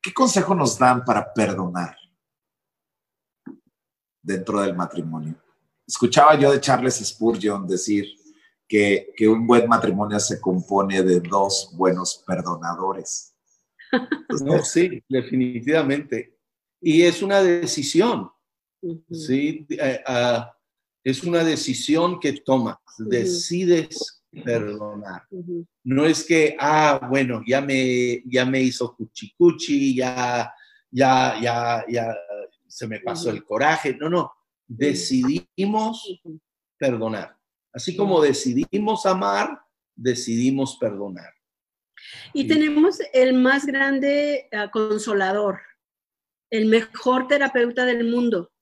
[0.00, 1.96] qué consejo nos dan para perdonar
[4.22, 5.34] dentro del matrimonio?
[5.84, 8.06] Escuchaba yo de Charles Spurgeon decir
[8.68, 13.34] que, un buen matrimonio se compone de dos buenos perdonadores.
[14.44, 16.38] no, sí, definitivamente.
[16.82, 18.30] Y es una decisión,
[19.10, 19.66] ¿sí?
[20.06, 20.52] Ah,
[21.04, 25.22] es una decisión que tomas, decides perdonar.
[25.84, 30.52] No es que, ah, bueno, ya me, ya me hizo cuchicuchi, ya,
[30.90, 32.16] ya, ya, ya
[32.66, 33.94] se me pasó el coraje.
[33.94, 34.32] No, no,
[34.66, 36.20] decidimos
[36.78, 37.36] perdonar.
[37.72, 39.60] Así como decidimos amar,
[39.94, 41.32] decidimos perdonar.
[42.32, 45.60] Y tenemos el más grande ah, consolador,
[46.52, 48.52] el mejor terapeuta del mundo,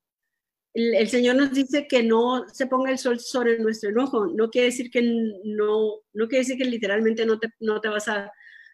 [0.72, 4.26] el, Señor nos dice que no se ponga el sol sobre nuestro enojo.
[4.26, 8.06] No quiere decir que no, no quiere decir que literalmente no te, no te vas
[8.06, 8.32] a,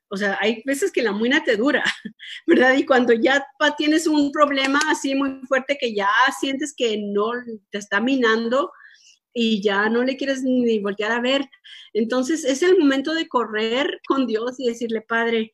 [0.08, 1.82] o sea, hay veces que la muina te dura,
[2.46, 2.74] ¿verdad?
[2.76, 3.46] Y cuando ya
[3.78, 7.32] tienes un problema así muy fuerte que ya sientes que no
[7.70, 8.70] te está minando
[9.32, 11.48] y ya no le quieres ni voltear a ver,
[11.94, 15.52] entonces es el momento de correr con Dios y decirle, Padre,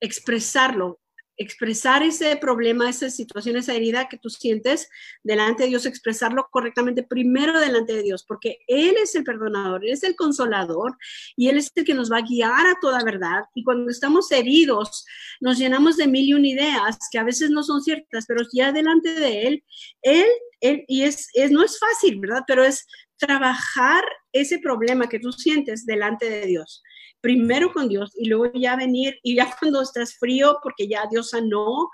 [0.00, 1.01] expresarlo,
[1.36, 4.88] expresar ese problema, esa situación, esa herida que tú sientes
[5.22, 9.92] delante de Dios, expresarlo correctamente primero delante de Dios, porque Él es el perdonador, Él
[9.92, 10.96] es el consolador
[11.36, 13.44] y Él es el que nos va a guiar a toda verdad.
[13.54, 15.04] Y cuando estamos heridos,
[15.40, 18.72] nos llenamos de mil y un ideas que a veces no son ciertas, pero ya
[18.72, 19.64] delante de Él,
[20.02, 20.26] Él,
[20.60, 22.42] él y es, es, no es fácil, ¿verdad?
[22.46, 26.82] Pero es trabajar ese problema que tú sientes delante de Dios
[27.22, 31.30] primero con Dios y luego ya venir, y ya cuando estás frío, porque ya Dios
[31.30, 31.90] sanó,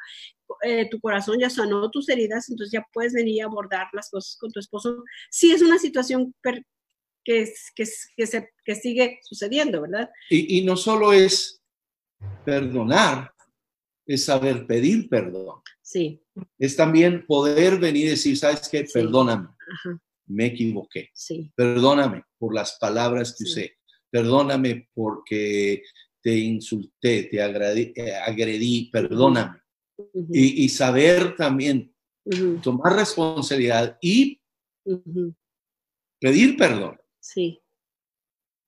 [0.63, 4.37] eh, tu corazón ya sanó tus heridas, entonces ya puedes venir a abordar las cosas
[4.41, 5.05] con tu esposo.
[5.31, 6.63] Sí es una situación que,
[7.23, 10.11] que, que, se, que sigue sucediendo, ¿verdad?
[10.31, 11.63] Y, y, no solo es
[12.45, 13.33] perdonar,
[14.07, 15.61] es saber pedir perdón.
[15.83, 16.23] Sí.
[16.59, 18.85] Es también poder venir y decir, ¿sabes qué?
[18.93, 19.49] Perdóname.
[20.27, 21.11] Me equivoqué.
[21.15, 21.51] Sí.
[21.55, 23.78] Perdóname por las palabras que usé
[24.11, 25.83] perdóname porque
[26.21, 29.61] te insulté, te eh, agredí, perdóname.
[30.31, 31.93] y, saber también
[32.63, 34.41] tomar responsabilidad y
[36.21, 37.01] pedir perdón.
[37.21, 37.61] Sí,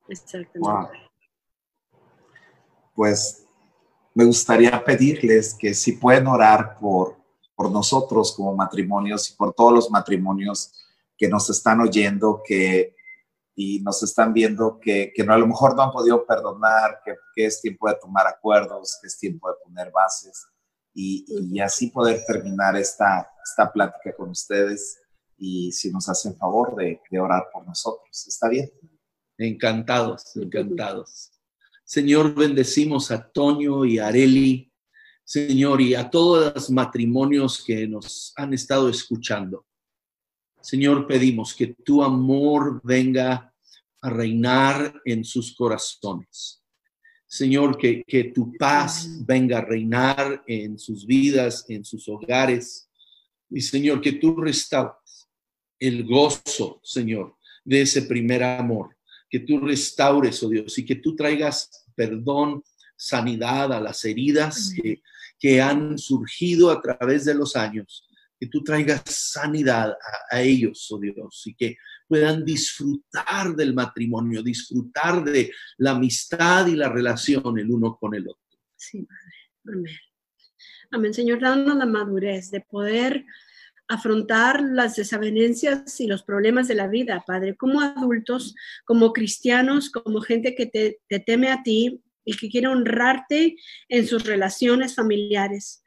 [0.09, 0.99] exactamente.
[2.95, 3.47] Pues
[4.15, 7.17] me gustaría pedirles que si pueden orar por,
[7.55, 10.73] por nosotros como matrimonios y por todos los matrimonios
[11.17, 12.97] que nos están oyendo, que
[13.63, 17.15] y nos están viendo que, que no, a lo mejor no han podido perdonar, que,
[17.35, 20.47] que, es tiempo de tomar acuerdos, que es tiempo de poner bases
[20.95, 24.99] y, y, así poder terminar esta, esta plática con ustedes
[25.37, 28.27] y si nos hacen favor de, de orar por nosotros.
[28.27, 28.71] ¿Está bien?
[29.37, 31.31] Encantados, encantados.
[31.85, 34.73] Señor, bendecimos a Toño y a Areli,
[35.23, 39.67] Señor, y a todos los matrimonios que nos han estado escuchando.
[40.63, 43.50] Señor, pedimos que tu amor venga
[44.01, 46.63] a reinar en sus corazones.
[47.27, 52.89] Señor, que, que tu paz venga a reinar en sus vidas, en sus hogares.
[53.49, 55.29] Y Señor, que tú restaures
[55.79, 58.97] el gozo, Señor, de ese primer amor.
[59.29, 62.65] Que tú restaures, oh Dios, y que tú traigas perdón,
[62.97, 65.01] sanidad a las heridas que,
[65.39, 68.07] que han surgido a través de los años
[68.41, 69.95] que tú traigas sanidad
[70.31, 71.77] a, ellos, oh Dios, y que
[72.11, 78.29] puedan disfrutar del matrimonio, disfrutar de la amistad y la relación el uno con el
[78.29, 78.59] otro.
[78.75, 79.79] Sí, Padre.
[79.79, 79.97] Amén.
[80.91, 83.25] Amén, Señor, dándonos la madurez de poder
[83.87, 90.21] afrontar las desavenencias y los problemas de la vida, Padre, como adultos, como cristianos, como
[90.21, 93.57] gente que te, te teme a ti y que quiere honrarte
[93.89, 95.85] en sus relaciones familiares.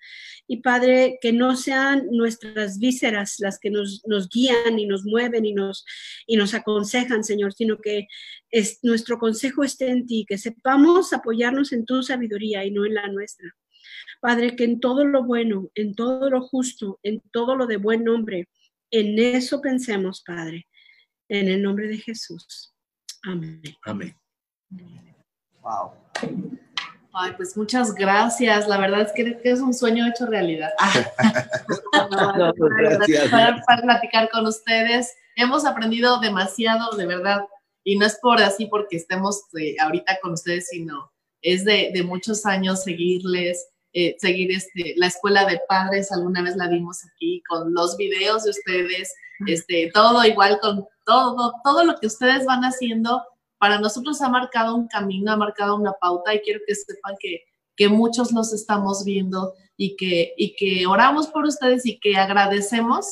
[0.47, 5.45] Y Padre, que no sean nuestras vísceras las que nos, nos guían y nos mueven
[5.45, 5.85] y nos,
[6.27, 8.07] y nos aconsejan, Señor, sino que
[8.49, 12.95] es, nuestro consejo esté en ti, que sepamos apoyarnos en tu sabiduría y no en
[12.95, 13.49] la nuestra.
[14.21, 18.03] Padre, que en todo lo bueno, en todo lo justo, en todo lo de buen
[18.03, 18.49] nombre,
[18.91, 20.67] en eso pensemos, Padre,
[21.29, 22.73] en el nombre de Jesús.
[23.23, 23.61] Amén.
[23.85, 24.15] Amén.
[25.61, 25.93] Wow.
[27.13, 28.67] Ay, pues muchas gracias.
[28.67, 30.71] La verdad es que es un sueño hecho realidad.
[32.37, 33.29] No, pues, gracias.
[33.29, 35.13] para, para platicar con ustedes.
[35.35, 37.41] Hemos aprendido demasiado, de verdad.
[37.83, 41.11] Y no es por así porque estemos eh, ahorita con ustedes, sino
[41.41, 46.55] es de, de muchos años seguirles, eh, seguir este, la escuela de padres, alguna vez
[46.55, 49.13] la vimos aquí, con los videos de ustedes,
[49.45, 53.21] este, todo igual con todo, todo lo que ustedes van haciendo,
[53.63, 57.45] para nosotros ha marcado un camino, ha marcado una pauta y quiero que sepan que,
[57.77, 63.05] que muchos los estamos viendo y que, y que oramos por ustedes y que agradecemos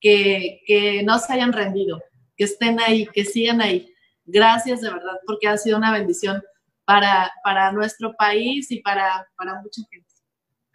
[0.00, 2.00] que, que no se hayan rendido,
[2.36, 3.92] que estén ahí, que sigan ahí.
[4.24, 6.40] Gracias de verdad, porque ha sido una bendición
[6.84, 10.06] para, para nuestro país y para, para mucha gente.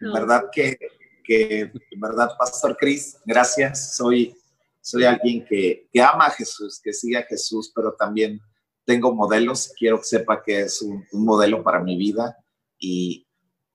[0.00, 0.76] En verdad que,
[1.24, 3.96] que, verdad, Pastor Cris, gracias.
[3.96, 4.36] Soy,
[4.82, 8.38] soy alguien que, que ama a Jesús, que sigue a Jesús, pero también
[8.84, 9.72] tengo modelos.
[9.78, 12.36] Quiero que sepa que es un, modelo para mi vida.
[12.78, 13.26] Y,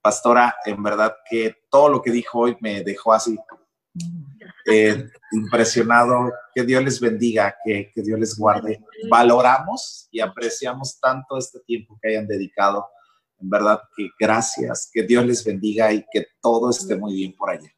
[0.02, 3.38] Pastora, en verdad que todo lo que dijo hoy me dejó así
[4.66, 6.32] eh, impresionado.
[6.54, 8.84] Que Dios les bendiga, que, que Dios les guarde.
[9.10, 12.88] Valoramos y apreciamos tanto este tiempo que hayan dedicado.
[13.40, 17.52] En verdad que gracias, que Dios les bendiga y que todo esté muy bien por
[17.52, 17.72] allá.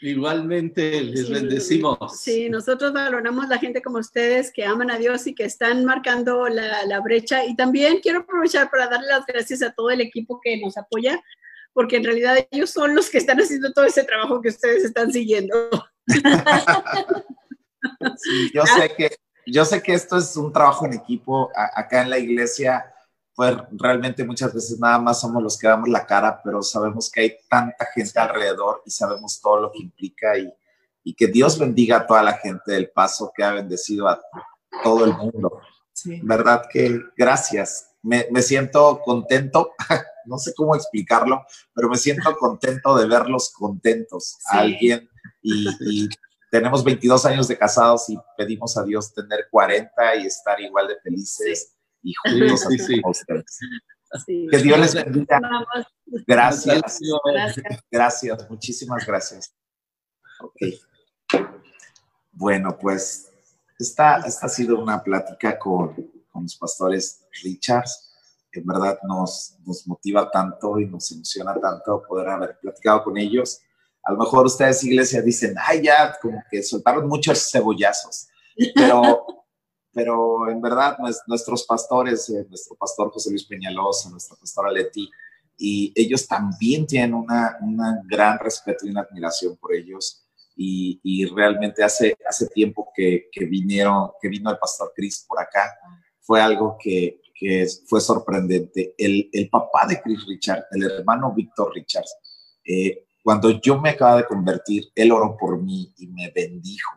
[0.00, 1.32] Igualmente les Sí.
[1.32, 2.20] bendecimos.
[2.20, 6.48] Sí, nosotros valoramos la gente como ustedes que aman a Dios y que están marcando
[6.48, 7.44] la, la brecha.
[7.46, 11.18] Y también quiero aprovechar para darle las gracias a todo el equipo que nos apoya,
[11.72, 15.12] porque en realidad ellos son los que están haciendo todo ese trabajo que ustedes están
[15.12, 15.54] siguiendo.
[18.16, 19.10] Sí, yo sé que
[19.46, 22.92] yo sé que esto es un trabajo en equipo A- acá en la iglesia.
[23.36, 27.20] Pues realmente muchas veces nada más somos los que damos la cara, pero sabemos que
[27.20, 30.50] hay tanta gente alrededor y sabemos todo lo que implica y,
[31.04, 34.20] y que Dios bendiga a toda la gente del paso que ha bendecido a
[34.82, 35.60] todo el mundo.
[35.92, 36.20] Sí.
[36.22, 37.90] verdad que gracias.
[38.02, 39.72] Me, me siento contento,
[40.26, 44.58] no sé cómo explicarlo, pero me siento contento de verlos contentos a Sí.
[44.58, 45.10] alguien
[45.42, 46.08] y, y
[46.50, 50.98] tenemos 22 años de casados y pedimos a Dios tener 40 y estar igual de
[51.00, 51.75] felices y
[52.14, 53.00] juntos Sí, sí, sí.
[53.00, 53.58] como ustedes.
[54.24, 54.46] Sí.
[54.50, 55.40] Que Dios les bendiga.
[55.40, 55.86] Más.
[56.26, 57.80] Gracias, Gracias.
[57.90, 59.54] gracias, muchísimas gracias.
[60.40, 61.40] Ok.
[62.32, 63.32] Bueno, pues
[63.78, 65.94] esta, esta ha sido una plática con,
[66.30, 68.12] con los pastores Richards.
[68.52, 73.60] En verdad nos, nos motiva tanto y nos emociona tanto poder haber platicado con ellos.
[74.02, 78.28] A lo mejor ustedes, iglesia, dicen, ay, ya, como que soltaron muchos cebollazos.
[78.74, 79.26] Pero,
[79.96, 85.08] pero en verdad, nues- nuestros pastores, eh, nuestro pastor José Luis Peñalosa, nuestra pastora Leti,
[85.56, 90.22] y ellos también tienen una, una gran respeto y una admiración por ellos.
[90.54, 95.40] Y, y realmente hace, hace tiempo que, que vinieron, que vino el pastor Chris por
[95.40, 95.74] acá,
[96.20, 98.94] fue algo que, que fue sorprendente.
[98.98, 102.14] El, el papá de Chris Richards, el hermano Víctor Richards,
[102.64, 106.92] eh, cuando yo me acaba de convertir, él oró por mí y me bendijo.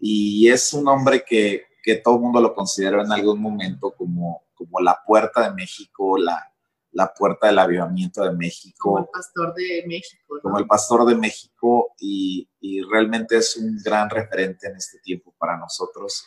[0.00, 4.42] Y es un hombre que, que todo el mundo lo consideró en algún momento como,
[4.54, 6.52] como la puerta de México, la,
[6.92, 10.34] la puerta del avivamiento de México Como el pastor de México.
[10.34, 10.42] ¿no?
[10.42, 15.34] como el pastor de México y, y realmente es un gran referente en este tiempo
[15.38, 16.26] para nosotros.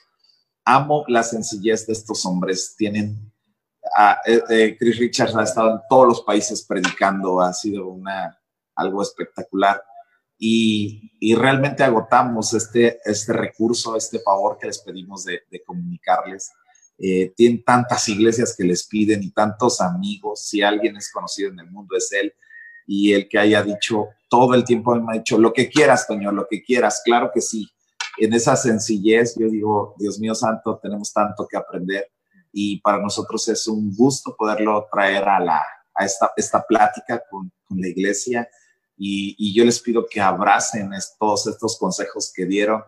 [0.65, 2.73] Amo la sencillez de estos hombres.
[2.75, 3.31] Tienen,
[3.95, 8.35] ah, eh, eh, Chris Richards ha estado en todos los países predicando, ha sido una,
[8.73, 9.83] algo espectacular.
[10.43, 16.51] Y, realmente agotamos este, este recurso, este favor que les pedimos de, comunicarles.
[16.97, 20.47] Eh, tienen tantas iglesias que les piden y tantos amigos.
[20.47, 22.33] Si alguien es conocido en el mundo es él
[22.87, 26.31] y el que haya dicho todo el tiempo me ha dicho lo que quieras, Toño,
[26.31, 27.69] lo que quieras, claro que sí.
[28.17, 32.11] En esa sencillez, yo digo, Dios mío santo, tenemos tanto que aprender
[32.51, 35.63] y para nosotros es un gusto poderlo traer a, la,
[35.93, 38.49] a esta, esta plática con la iglesia
[39.03, 42.83] y, y, yo les pido que abracen todos estos consejos que dieron.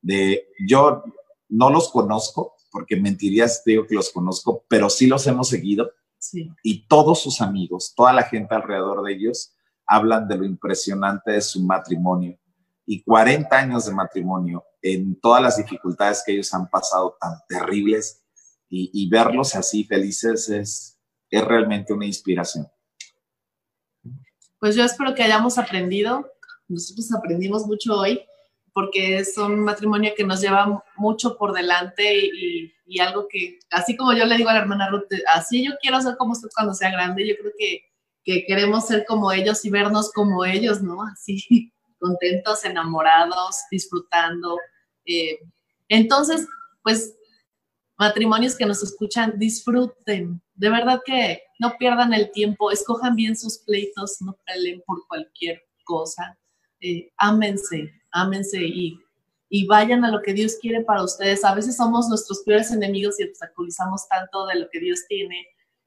[0.00, 1.02] De, yo
[1.48, 5.90] no los conozco, porque mentiría si digo que los conozco, pero sí los hemos seguido
[6.22, 6.50] Sí.
[6.62, 9.54] y todos sus amigos, toda la gente alrededor de ellos,
[9.86, 12.38] hablan de lo impresionante de su matrimonio.
[12.86, 18.22] Y 40 años de matrimonio, en todas las dificultades que ellos han pasado tan terribles,
[18.68, 20.98] y, y verlos así felices es,
[21.28, 22.68] es realmente una inspiración.
[24.60, 26.30] Pues yo espero que hayamos aprendido.
[26.68, 28.20] Nosotros aprendimos mucho hoy
[28.72, 33.96] porque es un matrimonio que nos lleva mucho por delante y, y, algo que, así
[33.96, 36.72] como yo le digo a la hermana Ruth, así yo quiero ser como usted cuando
[36.72, 37.82] sea grande, yo creo que,
[38.22, 41.02] que queremos ser como ellos y vernos como ellos, ¿no?
[41.02, 44.56] Así, contentos, enamorados, disfrutando.
[45.04, 45.40] Eh,
[45.88, 46.46] entonces,
[46.82, 47.16] pues,
[47.98, 50.40] matrimonios que nos escuchan, disfruten.
[50.60, 55.62] De verdad que no pierdan el tiempo, escojan bien sus pleitos, no peleen por cualquier
[55.84, 56.38] cosa.
[56.82, 59.00] Eh, ámense, ámense y,
[59.66, 61.46] vayan a lo que Dios quiere para ustedes.
[61.46, 65.46] A veces somos nuestros peores enemigos y obstaculizamos tanto de lo que Dios tiene,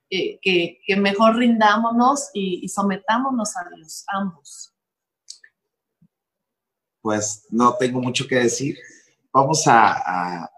[0.09, 4.73] eh, que, que, mejor rindámonos y, sometámonos a Dios, ambos.
[6.99, 8.75] Pues no tengo mucho que decir.
[9.31, 10.49] Vamos a...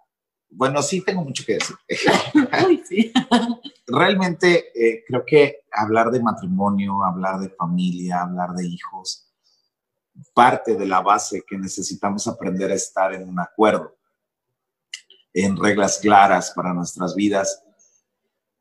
[0.56, 1.76] bueno, sí tengo mucho que decir.
[2.68, 3.12] Uy, sí.
[3.86, 9.30] Realmente eh, creo que hablar de matrimonio, hablar de familia, hablar de hijos,
[10.34, 13.98] parte de la base que necesitamos aprender a estar en un acuerdo,
[15.34, 17.62] en reglas claras para nuestras vidas.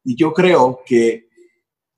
[0.02, 1.28] Y yo creo que,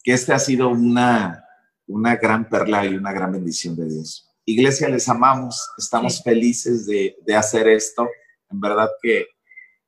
[0.05, 1.43] que este ha sido una,
[1.87, 4.31] una gran perla y una gran bendición de Dios.
[4.45, 8.07] Iglesia, les amamos, estamos felices de, de hacer esto.
[8.49, 9.36] En verdad que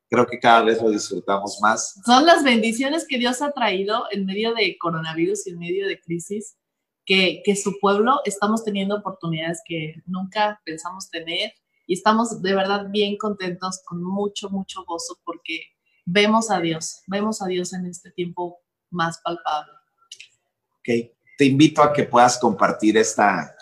[0.09, 2.01] creo que cada vez lo disfrutamos más.
[2.05, 6.01] Son las bendiciones que Dios ha traído en medio de coronavirus y en medio de
[6.01, 6.56] crisis
[7.09, 11.52] que, su pueblo estamos teniendo oportunidades que nunca pensamos tener
[11.86, 15.62] y estamos de verdad bien contentos, con mucho, mucho gozo, porque
[16.05, 18.59] vemos a Dios, vemos a Dios en este tiempo
[18.90, 19.72] más palpable.
[20.80, 23.56] Ok, te invito a que puedas compartir esta,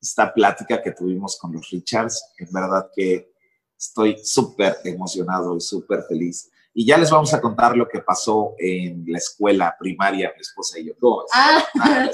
[0.00, 2.32] esta plática que tuvimos con los Richards.
[2.38, 3.29] En verdad que
[3.80, 6.50] estoy súper emocionado y súper feliz.
[6.74, 10.78] Y ya les vamos a contar lo que pasó en la escuela primaria, mi esposa
[10.78, 10.94] y yo.
[11.32, 11.64] Ah.